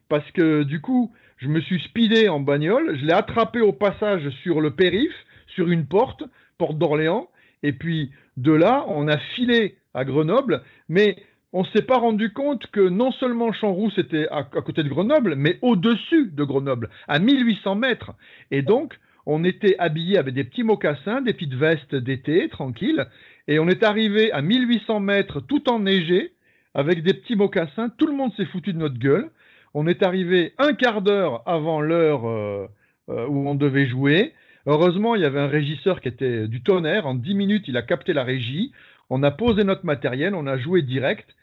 parce 0.07 0.30
que 0.31 0.63
du 0.63 0.80
coup, 0.80 1.12
je 1.38 1.50
me 1.50 1.60
suis 1.60 1.81
speedé 1.81 2.30
en 2.30 2.39
bagnole, 2.39 2.98
je 2.98 3.06
l'ai 3.06 3.13
attrapé 3.13 3.60
au 3.60 3.74
passage 3.74 4.30
sur 4.44 4.62
le 4.62 4.72
périph, 4.72 5.13
sur 5.48 5.69
une 5.69 5.86
porte, 5.86 6.24
porte 6.57 6.78
d'Orléans, 6.78 7.30
et 7.63 7.74
puis 7.74 8.12
de 8.38 8.54
là, 8.54 8.86
on 8.88 9.07
a 9.07 9.18
filé 9.36 9.78
à 9.94 10.06
Grenoble, 10.06 10.62
mais 10.88 11.18
on 11.57 11.65
s'est 11.65 11.81
pas 11.81 11.98
rendu 11.98 12.31
compte 12.33 12.68
que 12.68 12.88
non 12.88 13.12
seulement 13.13 13.51
Champs-Rousse 13.51 13.98
était 13.98 14.27
à, 14.30 14.44
côté 14.44 14.83
de 14.83 14.89
Grenoble, 14.89 15.33
mais 15.36 15.57
au-dessus 15.63 16.30
de 16.31 16.44
Grenoble, 16.44 16.88
à 17.07 17.18
1800 17.18 17.74
mètres. 17.74 18.12
Et 18.51 18.62
donc, 18.62 19.00
on 19.25 19.44
était 19.44 19.75
habillés 19.80 20.19
avec 20.19 20.36
des 20.36 20.44
petits 20.44 20.62
mocassins, 20.62 21.21
des 21.21 21.33
petites 21.33 21.56
vestes 21.56 21.95
d'été, 21.95 22.48
tranquilles, 22.48 23.07
et 23.48 23.57
on 23.57 23.68
est 23.68 23.81
arrivé 23.81 24.31
à 24.33 24.44
1800 24.44 25.00
mètres 25.00 25.39
tout 25.39 25.68
enneigé, 25.68 26.33
avec 26.75 27.01
des 27.01 27.15
petits 27.15 27.36
mocassins, 27.36 27.89
tout 27.98 28.06
le 28.06 28.13
monde 28.13 28.33
s'est 28.38 28.45
foutu 28.45 28.71
de 28.71 28.77
notre 28.77 29.00
gueule. 29.00 29.31
On 29.74 29.88
est 29.88 30.04
arrivé 30.04 30.54
un 30.59 30.74
quart 30.74 31.01
d'heure 31.01 31.42
avant 31.48 31.81
l'heure 31.81 32.30
euh, 32.30 32.68
euh, 33.09 33.25
où 33.25 33.50
on 33.50 33.56
devait 33.56 33.88
jouer. 33.88 34.33
Heureusement, 34.68 35.15
il 35.15 35.24
y 35.24 35.25
avait 35.25 35.39
un 35.39 35.48
régisseur 35.48 36.01
qui 36.01 36.09
était 36.09 36.48
du 36.48 36.62
tonnerre. 36.62 37.07
En 37.07 37.15
10 37.15 37.33
minutes, 37.33 37.68
il 37.68 37.77
a 37.77 37.81
capté 37.81 38.13
la 38.13 38.24
régie. 38.24 38.74
On 39.09 39.24
a 39.24 39.31
posé 39.31 39.63
notre 39.63 39.88
matériel, 39.88 40.36
on 40.36 40.45
a 40.45 40.59
joué 40.59 40.83
direct. 40.83 41.33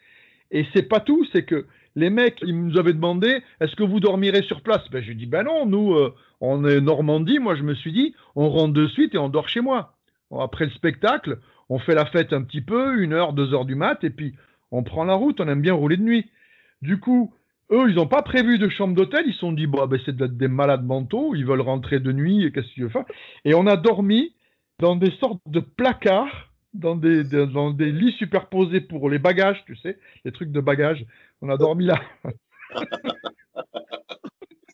Et 0.55 0.65
c'est 0.73 0.87
pas 0.87 1.01
tout, 1.01 1.25
c'est 1.33 1.43
que 1.43 1.65
les 1.97 2.09
mecs, 2.09 2.39
ils 2.41 2.57
nous 2.57 2.77
avaient 2.77 2.93
demandé 2.93 3.43
est-ce 3.59 3.75
que 3.75 3.83
vous 3.83 3.99
dormirez 3.99 4.41
sur 4.43 4.61
place? 4.61 4.89
Ben, 4.89 5.03
J'ai 5.03 5.13
dit 5.13 5.25
ben 5.25 5.43
non, 5.43 5.65
nous, 5.65 5.93
euh, 5.93 6.15
on 6.39 6.65
est 6.65 6.79
Normandie. 6.79 7.39
Moi, 7.39 7.55
je 7.55 7.61
me 7.61 7.75
suis 7.75 7.91
dit 7.91 8.15
on 8.37 8.49
rentre 8.49 8.73
de 8.73 8.87
suite 8.87 9.13
et 9.13 9.17
on 9.17 9.27
dort 9.27 9.49
chez 9.49 9.59
moi. 9.59 9.97
Après 10.31 10.63
le 10.63 10.71
spectacle, 10.71 11.39
on 11.67 11.77
fait 11.77 11.93
la 11.93 12.05
fête 12.05 12.31
un 12.31 12.41
petit 12.41 12.61
peu, 12.61 13.01
une 13.01 13.11
heure, 13.11 13.33
deux 13.33 13.53
heures 13.53 13.65
du 13.65 13.75
mat, 13.75 14.01
et 14.05 14.09
puis 14.09 14.33
on 14.71 14.81
prend 14.81 15.03
la 15.03 15.15
route. 15.15 15.41
On 15.41 15.47
aime 15.49 15.61
bien 15.61 15.73
rouler 15.73 15.97
de 15.97 16.03
nuit. 16.03 16.25
Du 16.81 17.01
coup, 17.01 17.33
eux, 17.71 17.89
ils 17.89 17.95
n'ont 17.95 18.07
pas 18.07 18.21
prévu 18.21 18.57
de 18.57 18.69
chambre 18.69 18.95
d'hôtel. 18.95 19.25
Ils 19.27 19.33
se 19.33 19.39
sont 19.39 19.51
dit 19.51 19.67
bah, 19.67 19.87
ben, 19.87 19.99
c'est 20.05 20.15
des 20.15 20.47
malades 20.47 20.85
mentaux. 20.85 21.35
Ils 21.35 21.45
veulent 21.45 21.59
rentrer 21.59 21.99
de 21.99 22.13
nuit. 22.13 22.45
Et 22.45 22.51
qu'est-ce 22.53 22.73
qu'ils 22.73 22.83
veulent 22.83 22.93
faire? 22.93 23.05
Et 23.43 23.53
on 23.55 23.67
a 23.67 23.75
dormi 23.75 24.33
dans 24.79 24.95
des 24.95 25.11
sortes 25.19 25.41
de 25.47 25.59
placards 25.59 26.54
dans 26.75 26.95
des, 26.95 27.23
de- 27.23 27.45
dans 27.45 27.71
des 27.71 27.91
lits 27.91 28.13
superposés 28.13 28.81
pour 28.81 29.09
les 29.09 29.19
bagages, 29.19 29.63
tu 29.65 29.75
sais, 29.77 29.97
les 30.23 30.31
trucs 30.31 30.51
de 30.51 30.61
bagages. 30.61 31.05
On 31.41 31.49
a 31.49 31.57
dormi 31.57 31.85
là. 31.85 31.99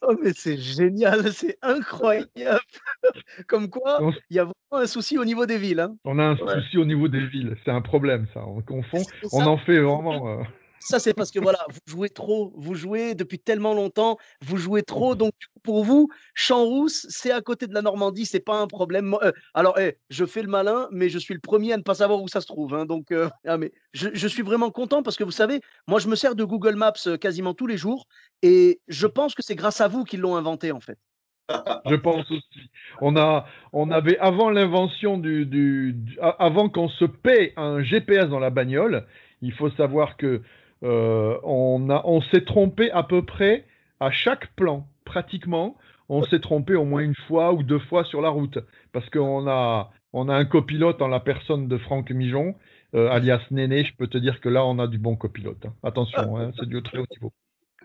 Oh, 0.03 0.15
mais 0.24 0.31
c'est 0.33 0.57
génial, 0.57 1.31
c'est 1.31 1.59
incroyable. 1.62 2.59
Comme 3.48 3.69
quoi, 3.69 4.00
On- 4.03 4.12
il 4.31 4.36
y 4.36 4.39
a 4.39 4.45
vraiment 4.45 4.83
un 4.83 4.88
souci 4.88 5.19
au 5.19 5.25
niveau 5.25 5.45
des 5.45 5.59
villes. 5.59 5.80
Hein. 5.80 5.95
On 6.06 6.18
a 6.18 6.24
un 6.24 6.36
Ouais. 6.38 6.56
souci 6.56 6.80
au 6.80 6.86
niveau 6.86 7.07
des 7.07 7.24
villes. 7.27 7.56
C'est 7.63 7.69
un 7.69 7.81
problème, 7.81 8.25
ça. 8.33 8.44
On 8.48 8.62
confond. 8.62 9.03
On 9.31 9.45
en 9.45 9.57
fait 9.59 9.80
vraiment. 9.80 10.27
euh, 10.39 10.44
ça, 10.81 11.00
c'est 11.00 11.13
parce 11.13 11.32
que 11.32 11.39
voilà, 11.39 11.60
vous 11.70 11.79
jouez 11.88 12.10
trop, 12.10 12.53
vous 12.55 12.75
jouez 12.75 13.15
depuis 13.15 13.39
tellement 13.39 13.74
longtemps, 13.74 14.17
vous 14.41 14.58
jouez 14.58 14.84
trop. 14.84 15.15
Donc, 15.15 15.32
du 15.39 15.48
coup, 15.48 15.60
pour 15.63 15.84
vous, 15.84 16.10
Champs-Rousse, 16.34 17.05
c'est 17.10 17.32
à 17.32 17.41
côté 17.41 17.67
de 17.67 17.74
la 17.74 17.82
Normandie, 17.82 18.25
c'est 18.25 18.39
pas 18.39 18.60
un 18.60 18.67
problème. 18.67 19.15
Euh, 19.22 19.32
alors, 19.53 19.79
eh, 19.79 19.98
je 20.10 20.25
fais 20.25 20.41
le 20.41 20.48
malin, 20.48 20.88
mais 20.91 21.10
je 21.10 21.20
suis 21.20 21.34
le 21.34 21.39
premier 21.39 21.74
à 21.74 21.77
ne 21.77 21.84
pas 21.84 21.96
savoir 21.96 22.22
où 22.22 22.27
ça 22.27 22.41
se 22.41 22.48
trouve. 22.48 22.74
hein. 22.74 22.86
donc, 22.86 23.12
euh, 23.12 23.29
ah, 23.46 23.58
mais 23.58 23.72
je, 23.94 24.10
je 24.13 24.27
suis 24.27 24.41
vraiment 24.41 24.72
content 24.72 25.03
parce 25.03 25.17
que 25.17 25.24
vous 25.24 25.32
savez, 25.32 25.62
moi, 25.88 26.00
je 26.00 26.08
me 26.08 26.15
sers 26.15 26.36
de 26.36 26.44
Google 26.44 26.75
Maps 26.75 26.94
euh, 27.08 27.17
quasiment 27.17 27.53
tous 27.53 27.67
les 27.67 27.77
jours 27.77 28.08
et 28.41 28.82
je 28.88 29.08
pense 29.08 29.36
que 29.36 29.44
c'est 29.44 29.55
grâce 29.55 29.82
à 29.82 29.88
vous 29.88 30.03
qu'ils 30.03 30.20
l'ont 30.22 30.36
inventé, 30.36 30.72
en 30.72 30.79
fait. 30.79 30.98
Je 31.86 31.96
pense 31.96 32.29
aussi. 32.32 32.72
On 33.01 33.17
a, 33.17 33.46
on 33.74 33.91
avait 33.91 34.17
avant 34.20 34.50
l'invention 34.50 35.17
du, 35.17 35.46
du, 35.46 35.96
avant 36.39 36.70
qu'on 36.70 36.88
se 36.88 37.05
paie 37.05 37.53
un 37.58 37.84
GPS 37.84 38.29
dans 38.29 38.39
la 38.39 38.50
bagnole, 38.50 39.05
il 39.41 39.51
faut 39.53 39.70
savoir 39.72 40.17
que 40.17 40.41
euh, 40.83 41.38
on 41.43 41.89
a, 41.89 42.01
on 42.05 42.21
s'est 42.21 42.43
trompé 42.45 42.91
à 42.91 43.03
peu 43.03 43.23
près 43.25 43.65
à 44.00 44.11
chaque 44.11 44.53
plan, 44.55 44.88
pratiquement. 45.05 45.77
On 46.09 46.23
s'est 46.23 46.39
trompé 46.41 46.75
au 46.75 46.83
moins 46.83 47.01
une 47.01 47.15
fois 47.27 47.53
ou 47.53 47.63
deux 47.63 47.79
fois 47.79 48.03
sur 48.03 48.21
la 48.21 48.27
route, 48.29 48.57
parce 48.91 49.09
qu'on 49.09 49.47
a, 49.47 49.91
on 50.11 50.27
a 50.27 50.35
un 50.35 50.43
copilote 50.45 51.01
en 51.01 51.07
la 51.07 51.21
personne 51.21 51.67
de 51.69 51.77
Franck 51.77 52.09
Mijon, 52.11 52.55
euh, 52.95 53.09
alias 53.09 53.41
Néné. 53.50 53.85
Je 53.85 53.95
peux 53.95 54.07
te 54.07 54.17
dire 54.17 54.41
que 54.41 54.50
là, 54.50 54.65
on 54.65 54.77
a 54.79 54.88
du 54.88 54.97
bon 54.97 55.15
copilote. 55.15 55.65
hein. 55.65 55.73
Attention, 55.83 56.35
hein, 56.38 56.51
c'est 56.59 56.67
du 56.67 56.81
très 56.83 56.97
haut 56.97 57.05
niveau. 57.11 57.31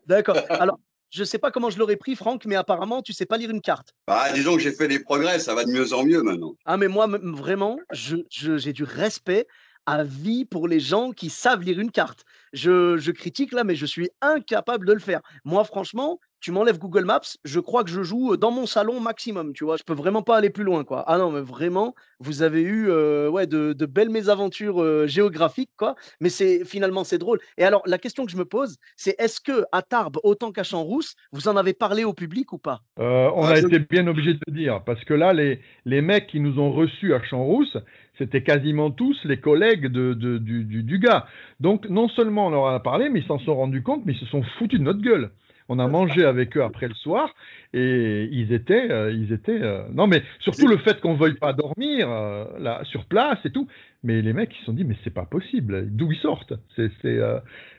D'accord. 0.08 0.36
Alors, 0.50 0.78
je 1.10 1.22
sais 1.22 1.38
pas 1.38 1.52
comment 1.52 1.70
je 1.70 1.78
l'aurais 1.78 1.94
pris, 1.96 2.16
Franck, 2.16 2.46
mais 2.46 2.56
apparemment, 2.56 3.00
tu 3.00 3.12
sais 3.12 3.26
pas 3.26 3.36
lire 3.36 3.50
une 3.50 3.60
carte. 3.60 3.94
bah, 4.08 4.32
disons 4.34 4.56
que 4.56 4.62
j'ai 4.62 4.72
fait 4.72 4.88
des 4.88 4.98
progrès, 4.98 5.38
ça 5.38 5.54
va 5.54 5.64
de 5.64 5.70
mieux 5.70 5.92
en 5.92 6.04
mieux 6.04 6.22
maintenant. 6.22 6.54
Ah, 6.64 6.76
mais 6.76 6.88
moi, 6.88 7.04
m- 7.04 7.20
vraiment, 7.32 7.78
je- 7.92 8.16
je- 8.30 8.56
j'ai 8.58 8.72
du 8.72 8.82
respect. 8.82 9.46
À 9.87 10.05
vie 10.05 10.45
pour 10.45 10.69
les 10.69 10.81
gens 10.81 11.12
qui 11.12 11.31
savent 11.31 11.62
lire 11.62 11.81
une 11.81 11.90
carte. 11.90 12.25
Je, 12.52 12.97
je 12.97 13.12
critique 13.12 13.52
là, 13.52 13.64
mais 13.64 13.75
je 13.75 13.87
suis 13.87 14.11
incapable 14.21 14.87
de 14.87 14.93
le 14.93 15.00
faire. 15.00 15.21
Moi, 15.45 15.64
franchement, 15.64 16.19
tu 16.40 16.52
m'enlèves 16.52 16.78
Google 16.78 17.05
Maps, 17.05 17.21
je 17.45 17.61
crois 17.61 17.83
que 17.83 17.90
je 17.90 18.02
joue 18.02 18.37
dans 18.37 18.50
mon 18.50 18.66
salon 18.66 19.00
maximum, 19.00 19.52
tu 19.52 19.64
vois. 19.64 19.76
Je 19.76 19.83
peux 19.83 19.95
vraiment 19.95 20.23
pas 20.23 20.37
aller 20.37 20.50
plus 20.50 20.64
loin, 20.64 20.85
quoi. 20.85 21.02
Ah 21.07 21.19
non, 21.19 21.31
mais 21.33 21.40
vraiment, 21.40 21.95
vous 22.21 22.43
avez 22.43 22.62
eu 22.62 22.88
ouais, 23.28 23.47
de, 23.47 23.87
belles 23.87 24.11
mésaventures 24.11 25.09
géographiques, 25.09 25.73
quoi. 25.76 25.97
Mais 26.21 26.28
c'est 26.28 26.64
finalement 26.64 27.05
c'est 27.05 27.19
drôle. 27.19 27.40
Et 27.59 27.64
alors 27.64 27.83
la 27.87 27.99
question 27.99 28.25
que 28.26 28.31
je 28.31 28.37
me 28.37 28.45
pose, 28.45 28.76
c'est 28.97 29.16
est-ce 29.19 29.40
que 29.40 29.64
à 29.73 29.83
Tarbes 29.83 30.19
autant 30.23 30.52
qu'à 30.52 30.62
Champs-Rousse, 30.62 31.16
vous 31.33 31.49
en 31.49 31.57
avez 31.57 31.73
parlé 31.73 32.05
au 32.05 32.12
public 32.12 32.52
ou 32.52 32.59
pas? 32.59 32.81
Euh, 32.99 33.31
On 33.35 33.45
ah, 33.45 33.55
a 33.55 33.59
été 33.59 33.78
bien 33.78 34.07
obligé 34.07 34.35
de 34.35 34.40
le 34.47 34.52
dire 34.52 34.83
parce 34.85 35.02
que 35.05 35.14
là, 35.14 35.33
les, 35.33 35.61
les 35.85 36.00
mecs 36.00 36.26
qui 36.26 36.40
nous 36.40 36.59
ont 36.59 36.71
reçus 36.71 37.14
à 37.14 37.23
Champs-Rousse, 37.23 37.76
c'était 38.18 38.42
quasiment 38.42 38.90
tous 38.90 39.18
les 39.25 39.38
collègues 39.38 39.87
de, 39.87 40.14
du, 40.14 40.38
du, 40.64 40.99
gars. 40.99 41.26
Donc 41.61 41.88
non 41.88 42.08
seulement 42.08 42.46
on 42.46 42.50
leur 42.50 42.66
a 42.68 42.82
parlé, 42.82 43.08
mais 43.08 43.20
ils 43.20 43.26
s'en 43.26 43.38
sont 43.38 43.54
rendus 43.54 43.82
compte, 43.82 44.02
mais 44.06 44.12
ils 44.12 44.18
se 44.18 44.26
sont 44.26 44.42
foutus 44.58 44.78
de 44.78 44.85
notre 44.85 45.00
gueule. 45.00 45.30
On 45.68 45.78
a 45.80 45.88
mangé 45.88 46.25
avec 46.25 46.56
eux 46.56 46.62
après 46.62 46.87
le 46.87 46.94
soir 46.94 47.35
et 47.75 48.28
ils 48.30 48.52
étaient, 48.52 48.90
euh, 48.90 49.11
ils 49.11 49.32
étaient. 49.32 49.61
Euh, 49.61 49.82
non, 49.92 50.06
mais 50.06 50.23
surtout 50.38 50.68
le 50.68 50.76
fait 50.76 51.00
qu'on 51.00 51.14
veuille 51.14 51.35
pas 51.35 51.52
dormir 51.52 52.08
euh, 52.08 52.44
là 52.61 52.82
sur 52.85 53.04
place 53.04 53.38
et 53.44 53.50
tout. 53.50 53.66
Mais 54.04 54.23
les 54.23 54.32
mecs, 54.32 54.54
ils 54.54 54.61
se 54.61 54.66
sont 54.66 54.73
dit, 54.73 54.85
mais 54.85 54.96
c'est 55.02 55.12
pas 55.12 55.25
possible. 55.25 55.88
D'où 55.90 56.12
ils 56.12 56.18
sortent? 56.18 56.52
C'est, 56.76 56.90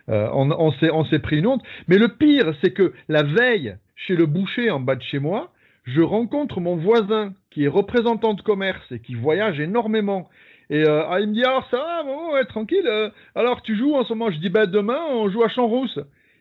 on, 0.08 0.52
on 0.52 0.72
s'est, 0.74 0.92
on 0.92 1.06
s'est 1.06 1.20
pris 1.20 1.38
une 1.38 1.48
honte. 1.48 1.64
Mais 1.88 1.98
le 1.98 2.10
pire, 2.10 2.54
c'est 2.62 2.72
que 2.72 2.94
la 3.08 3.24
veille, 3.24 3.78
chez 3.96 4.16
le 4.16 4.26
boucher 4.26 4.70
en 4.70 4.82
bas 4.82 4.96
de 4.96 5.04
chez 5.04 5.20
moi, 5.20 5.54
je 5.88 6.02
rencontre 6.02 6.60
mon 6.60 6.76
voisin 6.76 7.34
qui 7.50 7.64
est 7.64 7.70
représentant 7.70 8.34
de 8.34 8.42
commerce 8.42 8.92
et 8.92 9.00
qui 9.00 9.16
voyage 9.16 9.60
énormément. 9.60 10.30
Et 10.70 10.84
ah, 10.86 11.18
il 11.22 11.30
me 11.30 11.34
dit 11.34 11.46
alors 11.46 11.66
ça 11.72 11.78
va, 11.78 12.04
ouais, 12.34 12.46
tranquille. 12.46 12.88
alors 13.36 13.62
tu 13.62 13.76
joues 13.78 13.96
en 13.96 14.04
ce 14.04 14.14
moment? 14.14 14.30
Je 14.30 14.38
dis 14.38 14.50
ben 14.50 14.66
demain 14.66 15.00
on 15.10 15.30
joue 15.30 15.44
à 15.44 15.50
Champs-Rousse. 15.50 16.00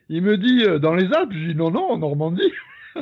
Il 0.09 0.21
me 0.21 0.37
dit 0.37 0.63
euh, 0.65 0.79
dans 0.79 0.93
les 0.93 1.11
Alpes? 1.13 1.31
Je 1.31 1.51
dis 1.51 1.55
non, 1.55 1.71
non, 1.71 1.91
en 1.91 1.97
Normandie. 1.97 2.51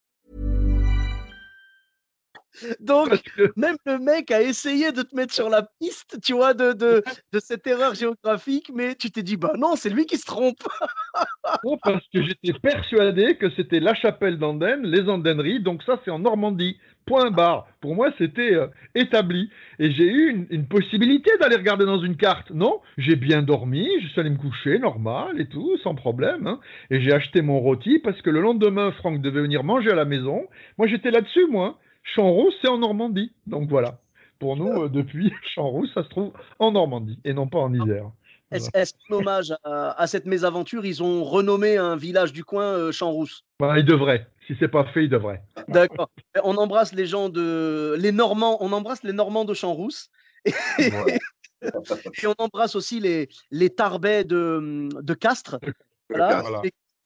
Donc 2.79 3.09
même 3.55 3.77
le 3.85 3.99
mec 3.99 4.31
a 4.31 4.41
essayé 4.41 4.91
de 4.91 5.01
te 5.01 5.15
mettre 5.15 5.33
sur 5.33 5.49
la 5.49 5.63
piste, 5.79 6.19
tu 6.23 6.33
vois, 6.33 6.53
de, 6.53 6.73
de, 6.73 7.03
de 7.31 7.39
cette 7.39 7.65
erreur 7.67 7.95
géographique, 7.95 8.71
mais 8.73 8.95
tu 8.95 9.11
t'es 9.11 9.23
dit 9.23 9.37
bah 9.37 9.53
non, 9.57 9.75
c'est 9.75 9.89
lui 9.89 10.05
qui 10.05 10.17
se 10.17 10.25
trompe. 10.25 10.61
non, 11.63 11.77
parce 11.83 12.05
que 12.13 12.23
j'étais 12.23 12.53
persuadé 12.59 13.35
que 13.37 13.49
c'était 13.55 13.79
la 13.79 13.93
chapelle 13.93 14.37
d'Andenne, 14.37 14.83
les 14.83 15.09
Andенneries, 15.09 15.61
donc 15.61 15.83
ça 15.83 15.99
c'est 16.03 16.11
en 16.11 16.19
Normandie. 16.19 16.77
Point 17.05 17.31
barre. 17.31 17.67
Pour 17.81 17.95
moi, 17.95 18.11
c'était 18.19 18.53
euh, 18.53 18.67
établi. 18.93 19.49
Et 19.79 19.91
j'ai 19.91 20.05
eu 20.05 20.47
une, 20.51 20.67
possibilité 20.67 21.31
d'aller 21.39 21.55
regarder 21.55 21.85
dans 21.85 21.99
une 21.99 22.15
carte. 22.15 22.51
Non, 22.51 22.79
j'ai 22.97 23.15
bien 23.15 23.41
dormi, 23.41 23.89
je 24.01 24.07
suis 24.09 24.19
allé 24.19 24.29
me 24.29 24.37
coucher, 24.37 24.77
normal 24.77 25.41
et 25.41 25.47
tout, 25.47 25.77
sans 25.83 25.95
problème. 25.95 26.45
Hein. 26.45 26.59
Et 26.91 27.01
j'ai 27.01 27.11
acheté 27.11 27.41
mon 27.41 27.59
rôti 27.59 27.99
parce 27.99 28.21
que 28.21 28.29
le 28.29 28.39
lendemain, 28.39 28.91
Franck 28.91 29.19
devait 29.19 29.41
venir 29.41 29.63
manger 29.63 29.89
à 29.89 29.95
la 29.95 30.05
maison. 30.05 30.43
Moi, 30.77 30.87
j'étais 30.87 31.09
là-dessus, 31.09 31.47
moi. 31.47 31.79
Champs-Rousse, 32.03 32.53
c'est 32.61 32.67
en 32.67 32.77
Normandie. 32.77 33.31
Donc 33.47 33.69
voilà. 33.69 33.99
Pour 34.39 34.57
nous, 34.57 34.83
euh, 34.83 34.89
depuis 34.89 35.31
Champs-Rousse, 35.55 35.93
ça 35.93 36.03
se 36.03 36.09
trouve 36.09 36.33
en 36.59 36.71
Normandie 36.71 37.19
et 37.23 37.33
non 37.33 37.47
pas 37.47 37.59
en 37.59 37.73
Isère. 37.73 38.11
Est-ce 38.51 38.93
qu'en 39.07 39.17
hommage 39.17 39.53
à, 39.63 40.07
cette 40.07 40.25
mésaventure, 40.25 40.85
ils 40.85 41.01
ont 41.01 41.23
renommé 41.23 41.77
un 41.77 41.95
village 41.95 42.33
du 42.33 42.43
coin 42.43 42.65
euh, 42.65 42.91
Champs-Rousse 42.91 43.45
bah, 43.59 43.79
Ils 43.79 43.85
devraient. 43.85 44.27
Si 44.45 44.57
c'est 44.59 44.67
pas 44.67 44.83
fait, 44.85 45.05
ils 45.05 45.09
devraient. 45.09 45.41
D'accord. 45.69 46.09
On 46.43 46.57
embrasse 46.57 46.93
les 46.93 47.05
gens 47.05 47.29
de 47.29 47.95
les 47.97 48.11
Normands. 48.11 48.57
On 48.59 48.73
embrasse 48.73 49.03
les 49.03 49.13
Normands 49.13 49.45
de 49.45 49.53
Champs-Rousse. 49.53 50.09
Et... 50.79 52.27
on 52.27 52.35
embrasse 52.39 52.75
aussi 52.75 52.99
les, 52.99 53.29
les 53.51 53.69
Tarbais 53.69 54.25
de, 54.25 54.89
de 54.91 55.13
Castres. 55.13 55.59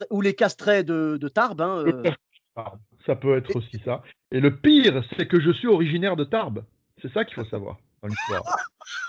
ou 0.09 0.21
les 0.21 0.33
Castrais 0.33 0.83
de, 0.83 1.17
de 1.21 1.27
Tarbes. 1.27 1.61
Hein, 1.61 1.83
euh. 1.85 2.11
Ça 3.05 3.15
peut 3.15 3.37
être 3.37 3.55
aussi 3.55 3.79
ça. 3.85 4.01
Et 4.31 4.39
le 4.39 4.55
pire, 4.55 5.03
c'est 5.17 5.27
que 5.27 5.39
je 5.39 5.51
suis 5.51 5.67
originaire 5.67 6.15
de 6.15 6.23
Tarbes. 6.23 6.63
C'est 7.01 7.11
ça 7.13 7.25
qu'il 7.25 7.35
faut 7.35 7.45
savoir 7.45 7.77
dans 8.01 8.09
l'histoire. 8.09 8.43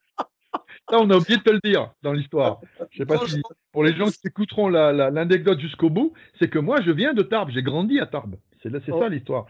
on 0.92 1.10
a 1.10 1.16
oublié 1.16 1.38
de 1.38 1.42
te 1.42 1.50
le 1.50 1.60
dire 1.64 1.90
dans 2.02 2.12
l'histoire. 2.12 2.60
Je 2.90 2.98
sais 2.98 3.06
pas 3.06 3.26
si 3.26 3.40
pour 3.72 3.84
les 3.84 3.94
gens 3.96 4.06
qui 4.06 4.26
écouteront 4.26 4.68
l'anecdote 4.68 5.60
jusqu'au 5.60 5.90
bout, 5.90 6.12
c'est 6.38 6.48
que 6.48 6.58
moi 6.58 6.80
je 6.82 6.90
viens 6.90 7.14
de 7.14 7.22
Tarbes, 7.22 7.50
j'ai 7.50 7.62
grandi 7.62 8.00
à 8.00 8.06
Tarbes. 8.06 8.36
C'est 8.62 8.70
ça 8.70 8.80
oh. 8.92 9.08
l'histoire. 9.08 9.46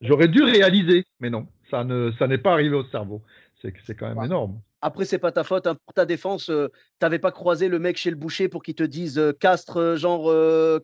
J'aurais 0.00 0.28
dû 0.28 0.42
réaliser, 0.42 1.04
mais 1.20 1.28
non, 1.28 1.46
ça 1.70 1.84
ne 1.84 2.10
ça 2.18 2.26
n'est 2.26 2.38
pas 2.38 2.52
arrivé 2.52 2.74
au 2.74 2.84
cerveau. 2.86 3.22
C'est 3.60 3.74
c'est 3.86 3.94
quand 3.94 4.08
même 4.08 4.24
énorme. 4.24 4.60
Après, 4.82 5.04
c'est 5.04 5.18
pas 5.18 5.30
ta 5.30 5.44
faute. 5.44 5.66
Hein. 5.66 5.76
Pour 5.84 5.92
ta 5.92 6.06
défense, 6.06 6.46
tu 6.46 6.52
euh, 6.52 6.68
t'avais 6.98 7.18
pas 7.18 7.32
croisé 7.32 7.68
le 7.68 7.78
mec 7.78 7.98
chez 7.98 8.08
le 8.08 8.16
boucher 8.16 8.48
pour 8.48 8.62
qu'il 8.62 8.74
te 8.74 8.82
dise 8.82 9.18
euh, 9.18 9.32
Castre, 9.38 9.76
euh, 9.76 9.96
genre 9.96 10.32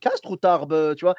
Castre 0.00 0.30
ou 0.30 0.36
Tarbes, 0.36 0.94
tu 0.96 1.06
vois? 1.06 1.14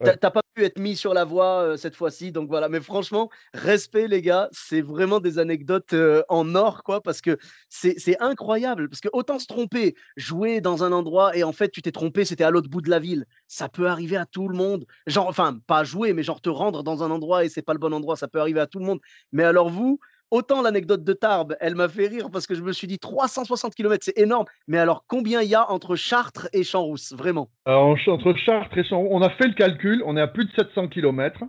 T'as 0.00 0.30
pas 0.30 0.42
être 0.64 0.78
mis 0.78 0.96
sur 0.96 1.14
la 1.14 1.24
voie 1.24 1.76
cette 1.76 1.96
fois-ci, 1.96 2.32
donc 2.32 2.48
voilà. 2.48 2.68
Mais 2.68 2.80
franchement, 2.80 3.30
respect 3.54 4.08
les 4.08 4.22
gars, 4.22 4.48
c'est 4.52 4.80
vraiment 4.80 5.20
des 5.20 5.38
anecdotes 5.38 5.94
en 6.28 6.54
or, 6.54 6.82
quoi, 6.82 7.00
parce 7.02 7.20
que 7.20 7.36
c'est 7.68 8.20
incroyable. 8.20 8.88
Parce 8.88 9.00
que 9.00 9.08
autant 9.12 9.38
se 9.38 9.46
tromper, 9.46 9.94
jouer 10.16 10.60
dans 10.60 10.84
un 10.84 10.92
endroit 10.92 11.36
et 11.36 11.44
en 11.44 11.52
fait 11.52 11.70
tu 11.70 11.82
t'es 11.82 11.92
trompé, 11.92 12.24
c'était 12.24 12.44
à 12.44 12.50
l'autre 12.50 12.68
bout 12.68 12.80
de 12.80 12.90
la 12.90 12.98
ville. 12.98 13.26
Ça 13.46 13.68
peut 13.68 13.88
arriver 13.88 14.16
à 14.16 14.26
tout 14.26 14.48
le 14.48 14.56
monde. 14.56 14.86
Genre, 15.06 15.26
enfin, 15.26 15.58
pas 15.66 15.84
jouer, 15.84 16.12
mais 16.12 16.22
genre 16.22 16.40
te 16.40 16.48
rendre 16.48 16.82
dans 16.82 17.02
un 17.02 17.10
endroit 17.10 17.44
et 17.44 17.48
c'est 17.48 17.62
pas 17.62 17.72
le 17.72 17.78
bon 17.78 17.92
endroit, 17.92 18.16
ça 18.16 18.28
peut 18.28 18.40
arriver 18.40 18.60
à 18.60 18.66
tout 18.66 18.78
le 18.78 18.84
monde. 18.84 19.00
Mais 19.32 19.44
alors 19.44 19.68
vous, 19.68 19.98
Autant 20.30 20.60
l'anecdote 20.60 21.04
de 21.04 21.12
Tarbes, 21.12 21.56
elle 21.60 21.76
m'a 21.76 21.88
fait 21.88 22.08
rire 22.08 22.30
parce 22.32 22.46
que 22.46 22.54
je 22.54 22.62
me 22.62 22.72
suis 22.72 22.88
dit 22.88 22.98
360 22.98 23.74
km, 23.74 24.04
c'est 24.04 24.18
énorme. 24.18 24.46
Mais 24.66 24.78
alors, 24.78 25.04
combien 25.06 25.40
il 25.40 25.48
y 25.48 25.54
a 25.54 25.70
entre 25.70 25.94
Chartres 25.94 26.48
et 26.52 26.64
Champs-Rousse, 26.64 27.12
vraiment? 27.12 27.48
Entre 27.66 28.34
Chartres 28.36 28.76
et 28.78 28.84
Champs-Rousse, 28.84 29.08
on 29.12 29.22
a 29.22 29.30
fait 29.30 29.46
le 29.46 29.54
calcul, 29.54 30.02
on 30.04 30.16
est 30.16 30.20
à 30.20 30.26
plus 30.26 30.46
de 30.46 30.50
700 30.52 30.88
km. 30.88 31.44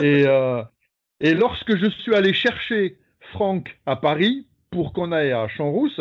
Et, 0.00 0.24
euh, 0.26 0.62
et 1.20 1.34
lorsque 1.34 1.76
je 1.76 1.90
suis 1.90 2.14
allé 2.14 2.32
chercher 2.32 2.96
Franck 3.32 3.76
à 3.84 3.96
Paris 3.96 4.46
pour 4.70 4.92
qu'on 4.94 5.12
aille 5.12 5.32
à 5.32 5.46
Champs-Rousse, 5.48 6.00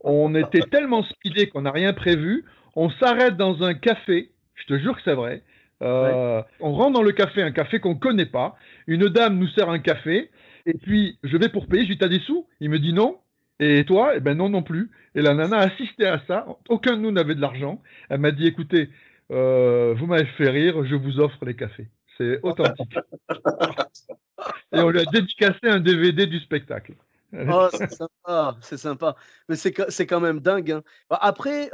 on 0.00 0.34
était 0.36 0.62
tellement 0.62 1.04
speedé 1.04 1.48
qu'on 1.48 1.62
n'a 1.62 1.70
rien 1.70 1.92
prévu. 1.92 2.44
On 2.74 2.90
s'arrête 2.90 3.36
dans 3.36 3.62
un 3.62 3.74
café, 3.74 4.30
je 4.54 4.64
te 4.66 4.78
jure 4.78 4.96
que 4.96 5.02
c'est 5.04 5.14
vrai. 5.14 5.42
Euh, 5.82 6.42
on 6.60 6.72
rentre 6.72 6.92
dans 6.92 7.02
le 7.02 7.12
café, 7.12 7.42
un 7.42 7.50
café 7.50 7.80
qu'on 7.80 7.94
ne 7.94 7.98
connaît 7.98 8.26
pas. 8.26 8.56
Une 8.86 9.08
dame 9.08 9.38
nous 9.38 9.48
sert 9.48 9.68
un 9.68 9.80
café. 9.80 10.30
Et 10.66 10.74
puis, 10.74 11.18
je 11.24 11.36
vais 11.36 11.48
pour 11.48 11.66
payer, 11.66 11.82
je 11.84 11.88
lui 11.88 11.94
dis, 11.96 12.00
t'as 12.00 12.08
des 12.08 12.20
sous? 12.20 12.46
Il 12.60 12.70
me 12.70 12.78
dit 12.78 12.92
non. 12.92 13.18
Et 13.60 13.84
toi? 13.84 14.12
Eh 14.16 14.20
ben 14.20 14.36
non 14.36 14.48
non 14.48 14.62
plus. 14.62 14.90
Et 15.14 15.22
la 15.22 15.34
nana 15.34 15.58
a 15.58 15.66
assisté 15.66 16.06
à 16.06 16.22
ça. 16.26 16.46
Aucun 16.68 16.96
de 16.96 17.02
nous 17.02 17.12
n'avait 17.12 17.34
de 17.34 17.40
l'argent. 17.40 17.82
Elle 18.08 18.20
m'a 18.20 18.30
dit, 18.32 18.46
écoutez, 18.46 18.90
euh, 19.30 19.94
vous 19.96 20.06
m'avez 20.06 20.26
fait 20.36 20.50
rire, 20.50 20.84
je 20.84 20.94
vous 20.94 21.20
offre 21.20 21.44
les 21.44 21.54
cafés. 21.54 21.88
C'est 22.18 22.40
authentique. 22.42 22.98
Et 24.72 24.80
on 24.80 24.88
lui 24.88 25.00
a 25.00 25.04
dédicacé 25.04 25.60
un 25.64 25.80
DVD 25.80 26.26
du 26.26 26.38
spectacle. 26.40 26.94
Oh, 27.32 27.68
c'est 27.72 27.90
sympa, 27.90 28.56
c'est 28.60 28.76
sympa. 28.76 29.16
Mais 29.48 29.56
c'est, 29.56 29.74
c'est 29.90 30.06
quand 30.06 30.20
même 30.20 30.40
dingue. 30.40 30.70
Hein. 30.70 30.82
Bah, 31.08 31.18
après, 31.20 31.70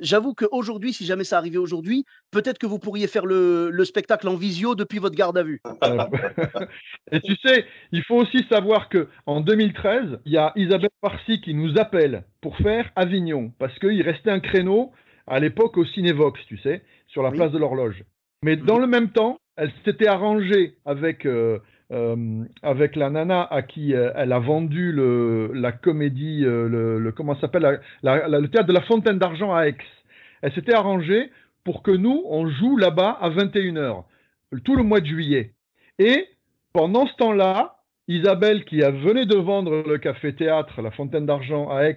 j'avoue 0.00 0.34
qu'aujourd'hui, 0.34 0.92
si 0.92 1.04
jamais 1.04 1.24
ça 1.24 1.38
arrivait 1.38 1.58
aujourd'hui, 1.58 2.04
peut-être 2.30 2.58
que 2.58 2.66
vous 2.66 2.78
pourriez 2.78 3.06
faire 3.06 3.26
le, 3.26 3.70
le 3.70 3.84
spectacle 3.84 4.28
en 4.28 4.36
visio 4.36 4.74
depuis 4.74 4.98
votre 4.98 5.16
garde 5.16 5.38
à 5.38 5.42
vue. 5.42 5.60
Et 7.12 7.20
tu 7.20 7.36
sais, 7.44 7.66
il 7.92 8.02
faut 8.04 8.16
aussi 8.16 8.44
savoir 8.48 8.88
que 8.88 9.08
en 9.26 9.40
2013, 9.40 10.20
il 10.24 10.32
y 10.32 10.38
a 10.38 10.52
Isabelle 10.56 10.90
Farsi 11.00 11.40
qui 11.40 11.54
nous 11.54 11.78
appelle 11.78 12.24
pour 12.40 12.56
faire 12.58 12.90
Avignon, 12.96 13.52
parce 13.58 13.76
qu'il 13.78 14.02
restait 14.02 14.30
un 14.30 14.40
créneau 14.40 14.92
à 15.26 15.40
l'époque 15.40 15.76
au 15.76 15.84
Cinévox, 15.84 16.40
tu 16.46 16.58
sais, 16.58 16.82
sur 17.08 17.22
la 17.22 17.30
place 17.30 17.52
de 17.52 17.58
l'horloge. 17.58 18.04
Mais 18.42 18.56
dans 18.56 18.78
le 18.78 18.86
même 18.86 19.10
temps, 19.10 19.38
elle 19.56 19.72
s'était 19.84 20.06
arrangée 20.06 20.76
avec 20.84 21.26
euh, 21.26 21.58
euh, 21.92 22.44
avec 22.62 22.96
la 22.96 23.10
nana 23.10 23.46
à 23.48 23.62
qui 23.62 23.94
euh, 23.94 24.10
elle 24.16 24.32
a 24.32 24.40
vendu 24.40 24.92
la 25.54 25.70
comédie, 25.70 26.42
euh, 26.44 26.98
le, 26.98 27.12
comment 27.12 27.38
s'appelle, 27.38 27.80
le 28.02 28.46
théâtre 28.48 28.66
de 28.66 28.72
la 28.72 28.80
Fontaine 28.82 29.18
d'Argent 29.18 29.54
à 29.54 29.68
Aix. 29.68 29.76
Elle 30.42 30.52
s'était 30.52 30.74
arrangée 30.74 31.30
pour 31.62 31.82
que 31.82 31.92
nous, 31.92 32.24
on 32.26 32.48
joue 32.48 32.76
là-bas 32.76 33.16
à 33.20 33.30
21h, 33.30 34.02
tout 34.64 34.74
le 34.74 34.82
mois 34.82 35.00
de 35.00 35.06
juillet. 35.06 35.52
Et 36.00 36.26
pendant 36.72 37.06
ce 37.06 37.14
temps-là, 37.16 37.76
Isabelle, 38.08 38.64
qui 38.64 38.80
venait 38.80 39.26
de 39.26 39.36
vendre 39.36 39.84
le 39.86 39.98
café-théâtre, 39.98 40.82
la 40.82 40.90
Fontaine 40.90 41.26
d'Argent 41.26 41.70
à 41.70 41.84
Aix, 41.84 41.96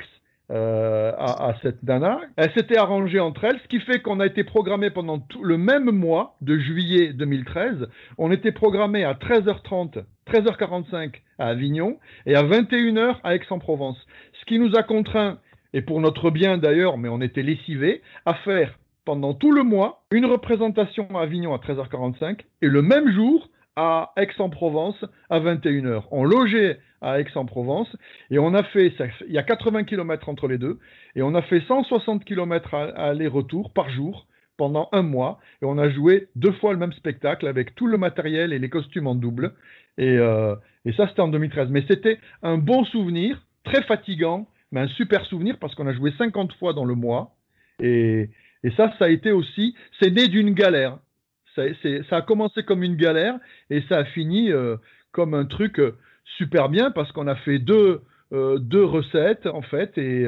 euh, 0.51 1.11
à, 1.17 1.55
cette 1.61 1.83
nana. 1.83 2.21
Elle 2.35 2.51
s'était 2.53 2.77
arrangée 2.77 3.19
entre 3.19 3.43
elles, 3.43 3.59
ce 3.61 3.67
qui 3.67 3.79
fait 3.79 4.01
qu'on 4.01 4.19
a 4.19 4.25
été 4.25 4.43
programmé 4.43 4.89
pendant 4.89 5.19
tout 5.19 5.43
le 5.43 5.57
même 5.57 5.91
mois 5.91 6.35
de 6.41 6.57
juillet 6.57 7.13
2013. 7.13 7.87
On 8.17 8.31
était 8.31 8.51
programmé 8.51 9.03
à 9.03 9.13
13h30, 9.13 10.03
13h45 10.27 11.13
à 11.37 11.47
Avignon 11.47 11.99
et 12.25 12.35
à 12.35 12.43
21h 12.43 13.17
à 13.23 13.35
Aix-en-Provence. 13.35 13.97
Ce 14.39 14.45
qui 14.45 14.57
nous 14.57 14.75
a 14.75 14.83
contraint, 14.83 15.37
et 15.73 15.81
pour 15.81 16.01
notre 16.01 16.31
bien 16.31 16.57
d'ailleurs, 16.57 16.97
mais 16.97 17.09
on 17.09 17.21
était 17.21 17.43
lessivés, 17.43 18.01
à 18.25 18.33
faire 18.33 18.77
pendant 19.05 19.33
tout 19.33 19.51
le 19.51 19.63
mois 19.63 20.03
une 20.11 20.25
représentation 20.25 21.07
à 21.15 21.21
Avignon 21.23 21.53
à 21.53 21.57
13h45 21.57 22.41
et 22.61 22.67
le 22.67 22.81
même 22.81 23.11
jour 23.11 23.48
à 23.79 24.11
Aix-en-Provence 24.17 25.05
à 25.29 25.39
21h. 25.39 26.03
On 26.11 26.25
logeait 26.25 26.79
à 26.99 27.21
Aix-en-Provence 27.21 27.87
et 28.29 28.37
on 28.37 28.53
a 28.53 28.61
fait, 28.63 28.93
il 29.25 29.33
y 29.33 29.37
a 29.37 29.43
80 29.43 29.85
km 29.85 30.27
entre 30.27 30.49
les 30.49 30.57
deux, 30.57 30.79
et 31.15 31.21
on 31.21 31.33
a 31.33 31.41
fait 31.43 31.61
160 31.65 32.25
km 32.25 32.75
aller-retour 32.75 33.71
par 33.71 33.89
jour 33.89 34.27
pendant 34.57 34.89
un 34.91 35.01
mois 35.01 35.39
et 35.61 35.65
on 35.65 35.77
a 35.77 35.89
joué 35.89 36.27
deux 36.35 36.51
fois 36.51 36.73
le 36.73 36.79
même 36.79 36.91
spectacle 36.91 37.47
avec 37.47 37.73
tout 37.73 37.87
le 37.87 37.97
matériel 37.97 38.51
et 38.51 38.59
les 38.59 38.69
costumes 38.69 39.07
en 39.07 39.15
double. 39.15 39.53
Et, 39.97 40.17
euh, 40.17 40.55
et 40.83 40.91
ça, 40.91 41.07
c'était 41.07 41.21
en 41.21 41.29
2013. 41.29 41.69
Mais 41.69 41.85
c'était 41.87 42.19
un 42.43 42.57
bon 42.57 42.83
souvenir, 42.83 43.41
très 43.63 43.81
fatigant, 43.83 44.45
mais 44.73 44.81
un 44.81 44.87
super 44.89 45.25
souvenir 45.25 45.57
parce 45.57 45.73
qu'on 45.73 45.87
a 45.87 45.93
joué 45.93 46.11
50 46.17 46.51
fois 46.55 46.73
dans 46.73 46.85
le 46.85 46.95
mois. 46.95 47.31
Et, 47.81 48.29
et 48.65 48.71
ça, 48.71 48.93
ça 48.99 49.05
a 49.05 49.09
été 49.09 49.31
aussi, 49.31 49.73
c'est 50.01 50.11
né 50.11 50.27
d'une 50.27 50.53
galère. 50.53 50.97
Ça, 51.55 51.63
ça, 52.09 52.17
a 52.17 52.21
commencé 52.21 52.63
comme 52.63 52.83
une 52.83 52.95
galère 52.95 53.35
et 53.69 53.81
ça 53.89 53.99
a 53.99 54.05
fini 54.05 54.51
euh, 54.51 54.77
comme 55.11 55.33
un 55.33 55.45
truc 55.45 55.79
euh, 55.79 55.95
super 56.37 56.69
bien 56.69 56.91
parce 56.91 57.11
qu'on 57.11 57.27
a 57.27 57.35
fait 57.35 57.59
deux, 57.59 58.01
euh, 58.33 58.59
deux 58.59 58.83
recettes 58.83 59.45
en 59.47 59.61
fait 59.61 59.97
et, 59.97 60.23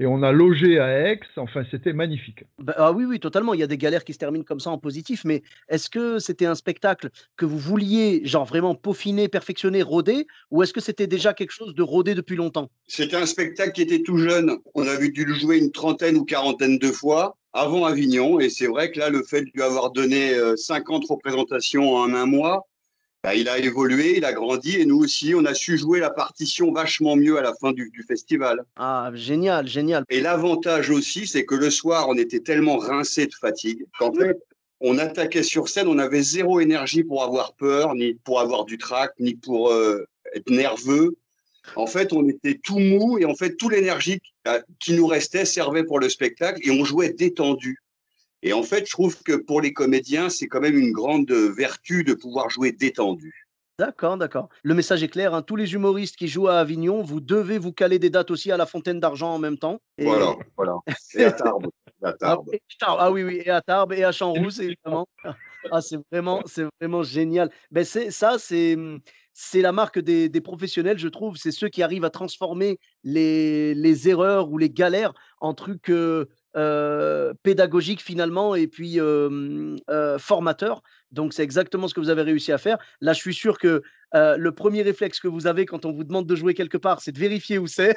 et, 0.00 0.06
on 0.06 0.22
a 0.22 0.32
logé 0.32 0.78
à 0.78 1.10
Aix. 1.10 1.20
Enfin, 1.36 1.62
c'était 1.70 1.92
magnifique. 1.92 2.44
Bah, 2.58 2.74
ah 2.76 2.92
oui, 2.92 3.04
oui, 3.04 3.20
totalement. 3.20 3.54
Il 3.54 3.60
y 3.60 3.62
a 3.62 3.66
des 3.66 3.78
galères 3.78 4.04
qui 4.04 4.12
se 4.12 4.18
terminent 4.18 4.44
comme 4.44 4.60
ça 4.60 4.70
en 4.70 4.78
positif. 4.78 5.24
Mais 5.24 5.42
est-ce 5.68 5.88
que 5.88 6.18
c'était 6.18 6.46
un 6.46 6.54
spectacle 6.54 7.10
que 7.36 7.46
vous 7.46 7.58
vouliez, 7.58 8.22
genre 8.24 8.44
vraiment 8.44 8.74
peaufiner, 8.74 9.28
perfectionner, 9.28 9.82
roder, 9.82 10.26
ou 10.50 10.62
est-ce 10.62 10.72
que 10.72 10.80
c'était 10.80 11.06
déjà 11.06 11.32
quelque 11.32 11.52
chose 11.52 11.74
de 11.74 11.82
rodé 11.82 12.14
depuis 12.14 12.36
longtemps? 12.36 12.70
C'était 12.88 13.16
un 13.16 13.26
spectacle 13.26 13.72
qui 13.72 13.82
était 13.82 14.02
tout 14.02 14.18
jeune. 14.18 14.58
On 14.74 14.86
avait 14.86 15.10
dû 15.10 15.24
le 15.24 15.34
jouer 15.34 15.58
une 15.58 15.72
trentaine 15.72 16.16
ou 16.16 16.24
quarantaine 16.24 16.78
de 16.78 16.88
fois 16.88 17.36
avant 17.56 17.84
Avignon. 17.84 18.38
Et 18.40 18.50
c'est 18.50 18.66
vrai 18.66 18.90
que 18.90 18.98
là, 18.98 19.10
le 19.10 19.22
fait 19.22 19.42
de 19.42 19.50
lui 19.54 19.62
avoir 19.62 19.90
donné 19.90 20.34
50 20.56 21.02
euh, 21.02 21.06
représentations 21.08 21.94
en 21.94 22.14
un 22.14 22.26
mois, 22.26 22.66
bah, 23.24 23.34
il 23.34 23.48
a 23.48 23.58
évolué, 23.58 24.18
il 24.18 24.24
a 24.24 24.32
grandi 24.32 24.76
et 24.76 24.86
nous 24.86 24.98
aussi, 24.98 25.34
on 25.34 25.44
a 25.44 25.52
su 25.52 25.76
jouer 25.76 25.98
la 25.98 26.10
partition 26.10 26.70
vachement 26.70 27.16
mieux 27.16 27.38
à 27.38 27.42
la 27.42 27.54
fin 27.54 27.72
du, 27.72 27.90
festival. 28.06 28.64
Ah, 28.76 29.10
génial, 29.14 29.66
génial. 29.66 30.04
Et 30.10 30.20
l'avantage 30.20 30.90
aussi, 30.90 31.26
c'est 31.26 31.44
que 31.44 31.56
le 31.56 31.70
soir, 31.70 32.08
on 32.08 32.16
était 32.16 32.38
tellement 32.38 32.76
rincé 32.76 33.26
de 33.26 33.34
fatigue 33.34 33.84
qu'en 33.98 34.12
fait, 34.12 34.36
on 34.80 34.98
attaquait 34.98 35.42
sur 35.42 35.68
scène, 35.68 35.88
on 35.88 35.98
avait 35.98 36.22
zéro 36.22 36.60
énergie 36.60 37.02
pour 37.02 37.24
avoir 37.24 37.54
peur, 37.54 37.94
ni 37.94 38.14
pour 38.14 38.38
avoir 38.38 38.64
du 38.64 38.78
trac, 38.78 39.10
ni 39.18 39.34
pour 39.34 39.72
euh, 39.72 40.06
être 40.34 40.50
nerveux. 40.50 41.16
En 41.74 41.86
fait, 41.86 42.12
on 42.12 42.26
était 42.28 42.58
tout 42.62 42.78
mou 42.78 43.18
et 43.18 43.24
en 43.24 43.34
fait, 43.34 43.56
toute 43.56 43.72
l'énergie 43.72 44.20
euh, 44.46 44.60
qui 44.78 44.94
nous 44.94 45.06
restait 45.06 45.44
servait 45.44 45.84
pour 45.84 45.98
le 45.98 46.08
spectacle 46.08 46.60
et 46.62 46.70
on 46.70 46.84
jouait 46.84 47.12
détendu. 47.12 47.78
Et 48.42 48.52
en 48.52 48.62
fait, 48.62 48.86
je 48.86 48.92
trouve 48.92 49.22
que 49.22 49.32
pour 49.32 49.60
les 49.60 49.72
comédiens, 49.72 50.28
c'est 50.28 50.46
quand 50.46 50.60
même 50.60 50.78
une 50.78 50.92
grande 50.92 51.30
vertu 51.32 52.04
de 52.04 52.14
pouvoir 52.14 52.48
jouer 52.50 52.72
détendu. 52.72 53.46
D'accord, 53.78 54.16
d'accord. 54.16 54.48
Le 54.62 54.72
message 54.72 55.02
est 55.02 55.08
clair. 55.08 55.34
Hein. 55.34 55.42
Tous 55.42 55.56
les 55.56 55.74
humoristes 55.74 56.16
qui 56.16 56.28
jouent 56.28 56.48
à 56.48 56.60
Avignon, 56.60 57.02
vous 57.02 57.20
devez 57.20 57.58
vous 57.58 57.72
caler 57.72 57.98
des 57.98 58.08
dates 58.08 58.30
aussi 58.30 58.50
à 58.50 58.56
la 58.56 58.64
Fontaine 58.64 59.00
d'Argent 59.00 59.34
en 59.34 59.38
même 59.38 59.58
temps. 59.58 59.80
Voilà, 59.98 60.34
voilà. 60.56 60.76
Et 61.14 61.24
à 61.24 61.32
Tarbes. 61.32 61.68
Ah, 62.02 62.14
ah, 62.20 63.10
oui, 63.10 63.22
oui, 63.22 63.42
et 63.44 63.50
à 63.50 63.60
Tarbes 63.60 63.92
et 63.92 64.04
à 64.04 64.12
Champs-Rousse, 64.12 64.60
évidemment. 64.60 65.06
Ah, 65.70 65.80
c'est 65.80 65.98
vraiment, 66.10 66.42
c'est 66.46 66.66
vraiment 66.80 67.02
génial. 67.02 67.50
Ben, 67.70 67.84
c'est 67.84 68.10
ça, 68.10 68.36
c'est 68.38 68.76
c'est 69.38 69.60
la 69.60 69.72
marque 69.72 69.98
des, 69.98 70.40
professionnels, 70.40 70.98
je 70.98 71.08
trouve. 71.08 71.36
C'est 71.36 71.50
ceux 71.52 71.68
qui 71.68 71.82
arrivent 71.82 72.06
à 72.06 72.10
transformer 72.10 72.78
les, 73.04 73.74
les 73.74 74.08
erreurs 74.08 74.50
ou 74.50 74.56
les 74.56 74.70
galères 74.70 75.12
en 75.40 75.52
trucs 75.52 75.92
pédagogiques 77.42 78.02
finalement 78.02 78.54
et 78.54 78.66
puis 78.66 78.98
formateurs. 80.18 80.82
Donc 81.16 81.32
c'est 81.32 81.42
exactement 81.42 81.88
ce 81.88 81.94
que 81.94 82.00
vous 82.00 82.10
avez 82.10 82.22
réussi 82.22 82.52
à 82.52 82.58
faire. 82.58 82.78
Là, 83.00 83.12
je 83.12 83.18
suis 83.18 83.34
sûr 83.34 83.58
que 83.58 83.82
le 84.14 84.50
premier 84.50 84.82
réflexe 84.82 85.20
que 85.20 85.28
vous 85.28 85.46
avez 85.46 85.66
quand 85.66 85.84
on 85.84 85.92
vous 85.92 86.04
demande 86.04 86.26
de 86.26 86.36
jouer 86.36 86.54
quelque 86.54 86.78
part, 86.78 87.00
c'est 87.00 87.12
de 87.12 87.18
vérifier 87.18 87.58
où 87.58 87.66
c'est. 87.66 87.94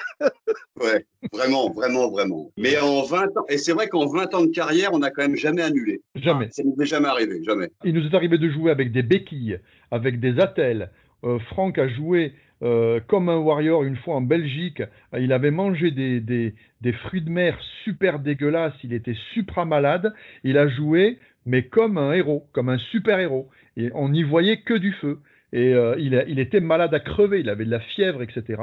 ouais, 0.82 1.06
vraiment, 1.32 1.70
vraiment, 1.70 2.10
vraiment. 2.10 2.52
Mais 2.58 2.78
en 2.80 3.04
20 3.04 3.38
ans, 3.38 3.46
et 3.48 3.58
c'est 3.58 3.72
vrai 3.72 3.88
qu'en 3.88 4.06
20 4.06 4.34
ans 4.34 4.42
de 4.42 4.52
carrière, 4.52 4.92
on 4.92 5.00
n'a 5.00 5.12
quand 5.12 5.22
même 5.22 5.38
jamais 5.38 5.62
annulé. 5.62 6.02
Jamais. 6.16 6.50
Ça 6.52 6.64
nous 6.64 6.76
est 6.82 6.86
jamais 6.86 7.08
arrivé, 7.08 7.42
jamais. 7.44 7.70
Il 7.86 7.94
nous 7.94 8.06
est 8.06 8.16
arrivé 8.16 8.38
de 8.38 8.50
jouer 8.50 8.72
avec 8.72 8.92
des 8.92 9.04
béquilles, 9.04 9.60
avec 9.92 10.20
des 10.20 10.40
attelles, 10.40 10.90
euh, 11.24 11.40
Franck 11.40 11.78
a 11.78 11.88
joué 11.88 12.34
euh, 12.62 13.00
comme 13.08 13.30
un 13.30 13.38
warrior 13.38 13.84
une 13.84 13.98
fois 13.98 14.16
en 14.16 14.22
Belgique. 14.22 14.84
Il 15.18 15.34
avait 15.34 15.52
mangé 15.52 15.92
des, 15.92 16.20
des, 16.20 16.94
fruits 16.94 17.22
de 17.22 17.30
mer 17.30 17.58
super 17.84 18.20
dégueulasses. 18.20 18.74
Il 18.84 18.94
était 18.94 19.16
supra 19.34 19.66
malade. 19.66 20.14
Il 20.44 20.58
a 20.58 20.68
joué, 20.68 21.20
mais 21.46 21.64
comme 21.64 21.98
un 21.98 22.14
héros, 22.14 22.48
comme 22.52 22.70
un 22.70 22.78
super 22.78 23.20
héros. 23.20 23.50
Et 23.78 23.92
on 23.94 24.10
n'y 24.10 24.24
voyait 24.24 24.62
que 24.62 24.74
du 24.74 24.94
feu. 24.94 25.20
Et 25.52 25.74
euh, 25.74 25.96
il, 25.98 26.40
était 26.40 26.60
malade 26.60 26.94
à 26.94 27.00
crever. 27.00 27.40
Il 27.40 27.50
avait 27.50 27.66
de 27.66 27.72
la 27.72 27.80
fièvre, 27.80 28.22
etc. 28.22 28.62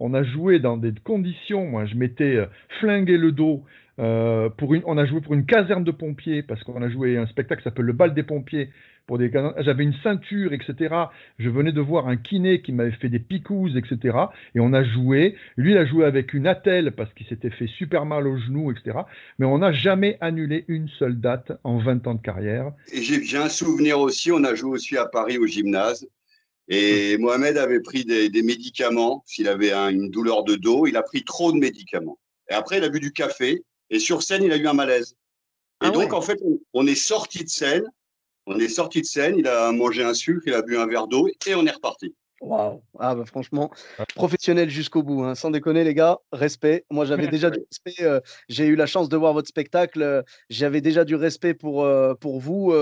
On 0.00 0.14
a 0.14 0.22
joué 0.22 0.58
dans 0.58 0.76
des 0.76 0.92
conditions. 1.04 1.66
Moi, 1.66 1.84
je 1.86 1.94
m'étais 1.94 2.48
flingué 2.80 3.16
le 3.16 3.32
dos. 3.32 3.64
pour 3.96 4.74
une, 4.74 4.82
on 4.86 4.98
a 4.98 5.04
joué 5.06 5.20
pour 5.20 5.34
une 5.34 5.46
caserne 5.46 5.84
de 5.84 5.90
pompiers 5.90 6.42
parce 6.42 6.64
qu'on 6.64 6.82
a 6.82 6.88
joué 6.88 7.16
un 7.16 7.26
spectacle 7.26 7.60
qui 7.60 7.64
s'appelle 7.64 7.84
Le 7.84 7.92
bal 7.92 8.14
des 8.14 8.22
pompiers 8.22 8.70
j'avais 9.58 9.84
une 9.84 9.94
ceinture, 10.02 10.52
etc. 10.52 10.94
Je 11.38 11.48
venais 11.48 11.72
de 11.72 11.80
voir 11.80 12.08
un 12.08 12.16
kiné 12.16 12.62
qui 12.62 12.72
m'avait 12.72 12.92
fait 12.92 13.08
des 13.08 13.18
picouses, 13.18 13.76
etc. 13.76 14.16
Et 14.54 14.60
on 14.60 14.72
a 14.72 14.84
joué. 14.84 15.36
Lui, 15.56 15.72
il 15.72 15.78
a 15.78 15.84
joué 15.84 16.04
avec 16.04 16.32
une 16.32 16.46
attelle 16.46 16.92
parce 16.92 17.12
qu'il 17.14 17.26
s'était 17.26 17.50
fait 17.50 17.66
super 17.66 18.06
mal 18.06 18.26
au 18.26 18.36
genou, 18.38 18.70
etc. 18.70 18.98
Mais 19.38 19.46
on 19.46 19.58
n'a 19.58 19.72
jamais 19.72 20.16
annulé 20.20 20.64
une 20.68 20.88
seule 20.98 21.18
date 21.18 21.52
en 21.64 21.78
20 21.78 22.06
ans 22.06 22.14
de 22.14 22.22
carrière. 22.22 22.72
Et 22.92 23.02
j'ai 23.02 23.38
un 23.38 23.48
souvenir 23.48 23.98
aussi, 23.98 24.30
on 24.30 24.44
a 24.44 24.54
joué 24.54 24.70
aussi 24.70 24.96
à 24.96 25.06
Paris 25.06 25.38
au 25.38 25.46
gymnase. 25.46 26.06
Et 26.72 27.18
Mohamed 27.18 27.58
avait 27.58 27.80
pris 27.80 28.04
des, 28.04 28.42
médicaments, 28.42 29.24
s'il 29.26 29.48
avait 29.48 29.72
une 29.72 30.08
douleur 30.08 30.44
de 30.44 30.54
dos, 30.54 30.86
il 30.86 30.96
a 30.96 31.02
pris 31.02 31.24
trop 31.24 31.50
de 31.50 31.58
médicaments. 31.58 32.16
Et 32.48 32.54
après, 32.54 32.78
il 32.78 32.84
a 32.84 32.88
bu 32.88 33.00
du 33.00 33.12
café, 33.12 33.64
et 33.90 33.98
sur 33.98 34.22
scène, 34.22 34.44
il 34.44 34.52
a 34.52 34.56
eu 34.56 34.68
un 34.68 34.72
malaise. 34.72 35.16
Et 35.82 35.86
ah 35.86 35.90
donc, 35.90 36.12
en 36.12 36.20
fait, 36.20 36.38
on 36.72 36.86
est 36.86 36.94
sorti 36.94 37.42
de 37.42 37.48
scène, 37.48 37.82
on 38.46 38.60
est 38.60 38.68
sorti 38.68 39.00
de 39.00 39.06
scène, 39.06 39.36
il 39.36 39.48
a 39.48 39.72
mangé 39.72 40.04
un 40.04 40.14
sucre, 40.14 40.44
il 40.46 40.54
a 40.54 40.62
bu 40.62 40.76
un 40.76 40.86
verre 40.86 41.08
d'eau 41.08 41.26
et 41.26 41.54
on 41.56 41.66
est 41.66 41.72
reparti. 41.72 42.14
Waouh 42.40 42.82
Ah 42.98 43.14
bah 43.14 43.26
franchement, 43.26 43.70
professionnel 44.14 44.70
jusqu'au 44.70 45.02
bout, 45.02 45.24
hein. 45.24 45.34
sans 45.34 45.50
déconner 45.50 45.84
les 45.84 45.92
gars, 45.92 46.20
respect. 46.32 46.86
Moi 46.90 47.04
j'avais 47.04 47.26
déjà 47.28 47.50
du 47.50 47.58
respect, 47.58 48.02
euh, 48.02 48.20
j'ai 48.48 48.64
eu 48.66 48.76
la 48.76 48.86
chance 48.86 49.10
de 49.10 49.16
voir 49.18 49.34
votre 49.34 49.48
spectacle, 49.48 50.00
euh, 50.00 50.22
j'avais 50.48 50.80
déjà 50.80 51.04
du 51.04 51.16
respect 51.16 51.52
pour, 51.52 51.84
euh, 51.84 52.14
pour 52.14 52.40
vous 52.40 52.72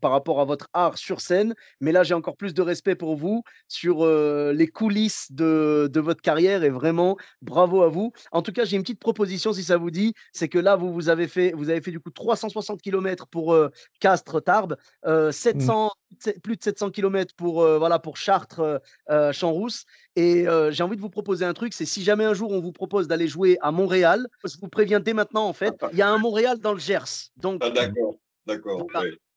par 0.00 0.10
rapport 0.10 0.40
à 0.40 0.44
votre 0.44 0.68
art 0.72 0.98
sur 0.98 1.20
scène, 1.20 1.54
mais 1.80 1.92
là 1.92 2.02
j'ai 2.02 2.14
encore 2.14 2.36
plus 2.36 2.54
de 2.54 2.62
respect 2.62 2.96
pour 2.96 3.14
vous 3.14 3.44
sur 3.68 4.04
les 4.04 4.66
coulisses 4.66 5.30
de, 5.30 5.88
de, 5.92 6.00
votre 6.00 6.20
carrière 6.20 6.64
et 6.64 6.70
vraiment 6.70 7.16
bravo 7.40 7.82
à 7.82 7.88
vous. 7.88 8.12
En 8.32 8.42
tout 8.42 8.52
cas 8.52 8.64
j'ai 8.64 8.76
une 8.76 8.82
petite 8.82 8.98
proposition 8.98 9.52
si 9.52 9.62
ça 9.62 9.76
vous 9.76 9.92
dit, 9.92 10.12
c'est 10.32 10.48
que 10.48 10.58
là 10.58 10.74
vous, 10.74 10.92
vous, 10.92 11.08
avez 11.08 11.28
fait, 11.28 11.52
vous 11.56 11.70
avez 11.70 11.80
fait 11.80 11.92
du 11.92 12.00
coup 12.00 12.10
360 12.10 12.82
km 12.82 13.28
pour 13.28 13.56
Castres-Tarbes, 14.00 14.76
700, 15.04 15.90
mmh. 16.10 16.30
plus 16.42 16.56
de 16.56 16.62
700 16.64 16.90
km 16.90 17.34
pour, 17.36 17.62
voilà, 17.62 18.00
pour 18.00 18.16
Chartres 18.16 18.80
euh, 19.10 19.32
Champs-Rousse. 19.32 19.84
Et 20.16 20.48
euh, 20.48 20.70
j'ai 20.70 20.82
envie 20.82 20.96
de 20.96 21.00
vous 21.00 21.10
proposer 21.10 21.44
un 21.44 21.54
truc, 21.54 21.72
c'est 21.72 21.84
si 21.84 22.02
jamais 22.02 22.24
un 22.24 22.34
jour 22.34 22.50
on 22.50 22.60
vous 22.60 22.72
propose 22.72 23.08
d'aller 23.08 23.28
jouer 23.28 23.58
à 23.60 23.70
Montréal, 23.70 24.26
je 24.44 24.58
vous 24.60 24.68
préviens 24.68 25.00
dès 25.00 25.12
maintenant 25.12 25.46
en 25.46 25.52
fait, 25.52 25.74
il 25.92 25.98
y 25.98 26.02
a 26.02 26.08
un 26.08 26.18
Montréal 26.18 26.58
dans 26.58 26.72
le 26.72 26.80
Gers. 26.80 27.30
Donc, 27.36 27.60
ah, 27.64 27.70
d'accord, 27.70 28.16
d'accord. 28.46 28.86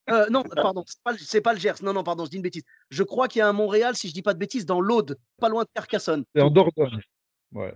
Euh, 0.10 0.26
non, 0.30 0.44
pardon, 0.44 0.84
c'est 0.86 1.42
pas, 1.42 1.52
pas, 1.52 1.54
le 1.54 1.60
Gers. 1.60 1.84
Non, 1.84 1.94
non, 1.94 2.04
pardon, 2.04 2.26
je 2.26 2.32
dis 2.32 2.38
une 2.38 2.42
bêtise. 2.42 2.64
Je 2.90 3.04
crois 3.04 3.28
qu'il 3.28 3.40
y 3.40 3.44
a 3.44 3.48
un 3.48 3.54
Montréal, 3.54 3.96
si 3.96 4.10
je 4.10 4.14
dis 4.14 4.24
pas 4.24 4.34
de 4.34 4.40
bêtises, 4.40 4.66
dans 4.66 4.82
l'Aude, 4.82 5.18
pas 5.40 5.48
loin 5.48 5.64
de 5.64 5.70
Carcassonne. 5.74 6.24
C'est 6.36 6.42
en 6.42 6.50
Dordogne. 6.50 7.00
Ouais. 7.54 7.74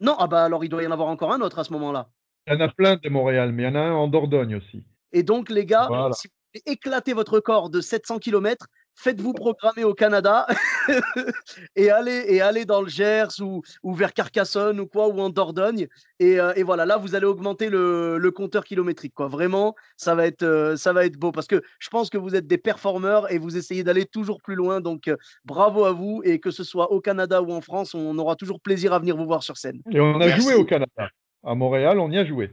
Non, 0.00 0.16
ah 0.18 0.26
bah 0.26 0.44
alors 0.44 0.64
il 0.64 0.68
doit 0.68 0.82
y 0.82 0.86
en 0.86 0.90
avoir 0.92 1.08
encore 1.08 1.32
un 1.32 1.40
autre 1.40 1.58
à 1.58 1.64
ce 1.64 1.72
moment-là. 1.74 2.08
Il 2.46 2.54
y 2.54 2.56
en 2.56 2.60
a 2.60 2.68
plein 2.68 2.96
de 2.96 3.08
Montréal, 3.10 3.52
mais 3.52 3.64
il 3.64 3.66
y 3.66 3.68
en 3.68 3.74
a 3.74 3.80
un 3.80 3.92
en 3.92 4.08
Dordogne 4.08 4.56
aussi. 4.56 4.82
Et 5.12 5.22
donc, 5.22 5.50
les 5.50 5.66
gars, 5.66 5.88
si 6.12 6.28
vous 6.28 6.34
voulez 6.54 6.62
éclater 6.72 7.12
votre 7.12 7.40
corps 7.40 7.68
de 7.68 7.80
700 7.80 8.18
km, 8.18 8.66
faites-vous 8.98 9.32
programmer 9.32 9.84
au 9.84 9.94
Canada 9.94 10.46
et 11.76 11.90
allez 11.90 12.24
et 12.26 12.40
allez 12.40 12.64
dans 12.64 12.82
le 12.82 12.88
Gers 12.88 13.40
ou, 13.40 13.62
ou 13.84 13.94
vers 13.94 14.12
Carcassonne 14.12 14.80
ou 14.80 14.86
quoi 14.86 15.08
ou 15.08 15.20
en 15.20 15.30
Dordogne 15.30 15.86
et, 16.18 16.40
euh, 16.40 16.52
et 16.56 16.64
voilà 16.64 16.84
là 16.84 16.96
vous 16.96 17.14
allez 17.14 17.26
augmenter 17.26 17.70
le, 17.70 18.18
le, 18.18 18.30
compteur 18.32 18.64
kilométrique 18.64 19.14
quoi 19.14 19.28
vraiment 19.28 19.76
ça 19.96 20.16
va 20.16 20.26
être 20.26 20.42
euh, 20.42 20.76
ça 20.76 20.92
va 20.92 21.06
être 21.06 21.16
beau 21.16 21.30
parce 21.30 21.46
que 21.46 21.62
je 21.78 21.88
pense 21.90 22.10
que 22.10 22.18
vous 22.18 22.34
êtes 22.34 22.48
des 22.48 22.58
performeurs 22.58 23.30
et 23.32 23.38
vous 23.38 23.56
essayez 23.56 23.84
d'aller 23.84 24.04
toujours 24.04 24.42
plus 24.42 24.56
loin 24.56 24.80
donc 24.80 25.06
euh, 25.06 25.16
bravo 25.44 25.84
à 25.84 25.92
vous 25.92 26.20
et 26.24 26.40
que 26.40 26.50
ce 26.50 26.64
soit 26.64 26.90
au 26.90 27.00
Canada 27.00 27.40
ou 27.40 27.52
en 27.52 27.60
France 27.60 27.94
on 27.94 28.18
aura 28.18 28.34
toujours 28.34 28.60
plaisir 28.60 28.92
à 28.92 28.98
venir 28.98 29.16
vous 29.16 29.26
voir 29.26 29.44
sur 29.44 29.56
scène. 29.56 29.80
Et 29.92 30.00
on 30.00 30.20
a 30.20 30.26
Merci. 30.26 30.42
joué 30.42 30.54
au 30.54 30.64
Canada 30.64 31.08
à 31.44 31.54
Montréal 31.54 32.00
on 32.00 32.10
y 32.10 32.18
a 32.18 32.24
joué. 32.24 32.50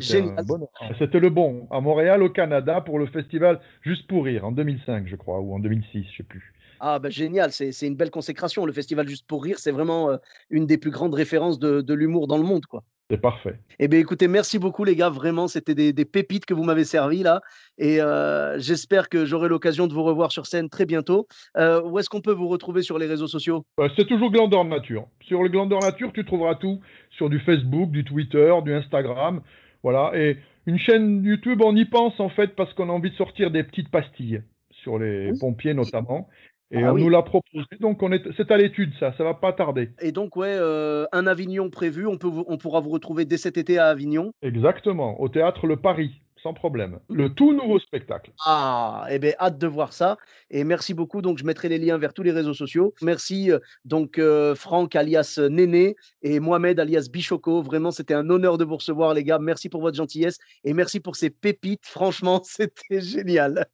C'était 0.00 1.20
le 1.20 1.30
bon. 1.30 1.66
À 1.70 1.80
Montréal, 1.80 2.22
au 2.22 2.30
Canada, 2.30 2.80
pour 2.80 2.98
le 2.98 3.06
festival 3.06 3.60
Juste 3.82 4.06
pour 4.06 4.24
Rire, 4.24 4.44
en 4.44 4.52
2005, 4.52 5.06
je 5.06 5.16
crois, 5.16 5.40
ou 5.40 5.54
en 5.54 5.58
2006, 5.58 5.92
je 5.92 5.98
ne 5.98 6.04
sais 6.16 6.22
plus. 6.22 6.52
Ah, 6.80 6.98
bah, 6.98 7.10
génial, 7.10 7.52
c'est 7.52 7.86
une 7.86 7.96
belle 7.96 8.10
consécration. 8.10 8.66
Le 8.66 8.72
festival 8.72 9.08
Juste 9.08 9.26
pour 9.26 9.44
Rire, 9.44 9.58
c'est 9.58 9.72
vraiment 9.72 10.10
euh, 10.10 10.16
une 10.50 10.66
des 10.66 10.78
plus 10.78 10.90
grandes 10.90 11.14
références 11.14 11.58
de, 11.58 11.80
de 11.80 11.94
l'humour 11.94 12.26
dans 12.26 12.36
le 12.36 12.44
monde. 12.44 12.66
quoi. 12.66 12.82
C'est 13.10 13.20
parfait. 13.20 13.58
Eh 13.78 13.86
bien, 13.86 13.98
écoutez, 14.00 14.28
merci 14.28 14.58
beaucoup, 14.58 14.82
les 14.82 14.96
gars. 14.96 15.10
Vraiment, 15.10 15.46
c'était 15.46 15.74
des, 15.74 15.92
des, 15.92 16.06
pépites 16.06 16.46
que 16.46 16.54
vous 16.54 16.64
m'avez 16.64 16.84
servi 16.84 17.22
là. 17.22 17.42
Et 17.76 18.00
euh, 18.00 18.58
j'espère 18.58 19.10
que 19.10 19.26
j'aurai 19.26 19.50
l'occasion 19.50 19.86
de 19.86 19.92
vous 19.92 20.02
revoir 20.02 20.32
sur 20.32 20.46
scène 20.46 20.70
très 20.70 20.86
bientôt. 20.86 21.26
Euh, 21.58 21.82
où 21.82 21.98
est-ce 21.98 22.08
qu'on 22.08 22.22
peut 22.22 22.32
vous 22.32 22.48
retrouver 22.48 22.80
sur 22.80 22.98
les 22.98 23.06
réseaux 23.06 23.26
sociaux? 23.26 23.66
C'est 23.96 24.06
toujours 24.06 24.30
Glandor 24.30 24.64
Nature. 24.64 25.06
Sur 25.20 25.42
le 25.42 25.50
Glandor 25.50 25.80
Nature, 25.80 26.12
tu 26.14 26.24
trouveras 26.24 26.54
tout 26.54 26.80
sur 27.10 27.28
du 27.28 27.40
Facebook, 27.40 27.90
du 27.90 28.04
Twitter, 28.04 28.54
du 28.64 28.72
Instagram. 28.72 29.42
Voilà. 29.84 30.10
Et 30.14 30.38
une 30.66 30.78
chaîne 30.78 31.22
YouTube, 31.22 31.62
on 31.64 31.76
y 31.76 31.84
pense 31.84 32.18
en 32.18 32.30
fait 32.30 32.56
parce 32.56 32.72
qu'on 32.74 32.88
a 32.88 32.92
envie 32.92 33.10
de 33.10 33.16
sortir 33.16 33.52
des 33.52 33.62
petites 33.62 33.90
pastilles 33.90 34.42
sur 34.70 34.98
les 34.98 35.30
oui. 35.30 35.38
pompiers 35.38 35.74
notamment. 35.74 36.28
Et 36.70 36.82
ah, 36.82 36.90
on 36.90 36.94
oui. 36.94 37.02
nous 37.02 37.10
l'a 37.10 37.22
proposé, 37.22 37.66
donc 37.78 38.02
on 38.02 38.10
est, 38.10 38.22
c'est 38.36 38.50
à 38.50 38.56
l'étude 38.56 38.92
ça, 38.98 39.12
ça 39.16 39.22
va 39.22 39.34
pas 39.34 39.52
tarder. 39.52 39.90
Et 40.00 40.10
donc 40.10 40.34
ouais, 40.34 40.56
euh, 40.58 41.04
un 41.12 41.26
Avignon 41.26 41.68
prévu, 41.70 42.06
on, 42.06 42.16
peut 42.16 42.30
on 42.48 42.56
pourra 42.56 42.80
vous 42.80 42.88
retrouver 42.88 43.26
dès 43.26 43.36
cet 43.36 43.58
été 43.58 43.78
à 43.78 43.88
Avignon. 43.88 44.32
Exactement, 44.42 45.20
au 45.20 45.28
théâtre 45.28 45.66
Le 45.66 45.76
Paris 45.76 46.22
sans 46.44 46.52
problème. 46.52 46.98
Le 47.08 47.30
tout 47.30 47.54
nouveau 47.54 47.78
spectacle. 47.78 48.30
Ah, 48.44 49.06
eh 49.10 49.18
bien, 49.18 49.32
hâte 49.40 49.56
de 49.56 49.66
voir 49.66 49.94
ça. 49.94 50.18
Et 50.50 50.62
merci 50.62 50.92
beaucoup. 50.92 51.22
Donc, 51.22 51.38
je 51.38 51.44
mettrai 51.44 51.70
les 51.70 51.78
liens 51.78 51.96
vers 51.96 52.12
tous 52.12 52.22
les 52.22 52.32
réseaux 52.32 52.52
sociaux. 52.52 52.92
Merci, 53.00 53.50
euh, 53.50 53.58
donc, 53.86 54.18
euh, 54.18 54.54
Franck 54.54 54.94
alias 54.94 55.40
Néné 55.50 55.96
et 56.20 56.40
Mohamed 56.40 56.78
alias 56.78 57.08
Bichoco. 57.10 57.62
Vraiment, 57.62 57.90
c'était 57.90 58.12
un 58.12 58.28
honneur 58.28 58.58
de 58.58 58.64
vous 58.64 58.76
recevoir, 58.76 59.14
les 59.14 59.24
gars. 59.24 59.38
Merci 59.38 59.70
pour 59.70 59.80
votre 59.80 59.96
gentillesse 59.96 60.38
et 60.64 60.74
merci 60.74 61.00
pour 61.00 61.16
ces 61.16 61.30
pépites. 61.30 61.86
Franchement, 61.86 62.42
c'était 62.44 63.00
génial. 63.00 63.66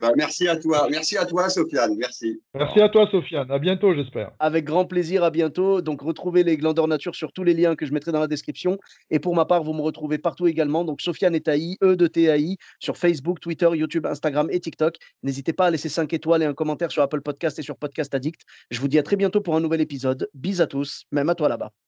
bah, 0.00 0.10
merci 0.16 0.48
à 0.48 0.56
toi. 0.56 0.88
Merci 0.90 1.16
à 1.16 1.24
toi, 1.24 1.48
Sofiane. 1.48 1.96
Merci. 1.96 2.42
Merci 2.52 2.80
à 2.80 2.88
toi, 2.88 3.06
Sofiane. 3.12 3.48
À 3.48 3.60
bientôt, 3.60 3.94
j'espère. 3.94 4.32
Avec 4.40 4.64
grand 4.64 4.86
plaisir. 4.86 5.22
À 5.22 5.30
bientôt. 5.30 5.82
Donc, 5.82 6.02
retrouvez 6.02 6.42
les 6.42 6.56
Glandeurs 6.56 6.88
Nature 6.88 7.14
sur 7.14 7.32
tous 7.32 7.44
les 7.44 7.54
liens 7.54 7.76
que 7.76 7.86
je 7.86 7.92
mettrai 7.92 8.10
dans 8.10 8.18
la 8.18 8.26
description. 8.26 8.76
Et 9.10 9.20
pour 9.20 9.36
ma 9.36 9.44
part, 9.44 9.62
vous 9.62 9.72
me 9.72 9.82
retrouvez 9.82 10.18
partout 10.18 10.48
également. 10.48 10.84
Donc, 10.84 11.00
Sofiane 11.00 11.36
et 11.36 11.40
Taï, 11.40 11.76
E 11.80 11.94
de 11.94 12.07
TAI 12.08 12.56
sur 12.78 12.96
Facebook, 12.96 13.40
Twitter, 13.40 13.68
YouTube, 13.72 14.06
Instagram 14.06 14.48
et 14.50 14.60
TikTok. 14.60 14.96
N'hésitez 15.22 15.52
pas 15.52 15.66
à 15.66 15.70
laisser 15.70 15.88
5 15.88 16.12
étoiles 16.12 16.42
et 16.42 16.46
un 16.46 16.54
commentaire 16.54 16.90
sur 16.90 17.02
Apple 17.02 17.20
Podcast 17.20 17.58
et 17.58 17.62
sur 17.62 17.76
Podcast 17.76 18.14
Addict. 18.14 18.42
Je 18.70 18.80
vous 18.80 18.88
dis 18.88 18.98
à 18.98 19.02
très 19.02 19.16
bientôt 19.16 19.40
pour 19.40 19.56
un 19.56 19.60
nouvel 19.60 19.80
épisode. 19.80 20.28
Bis 20.34 20.60
à 20.60 20.66
tous, 20.66 21.04
même 21.12 21.28
à 21.28 21.34
toi 21.34 21.48
là-bas. 21.48 21.87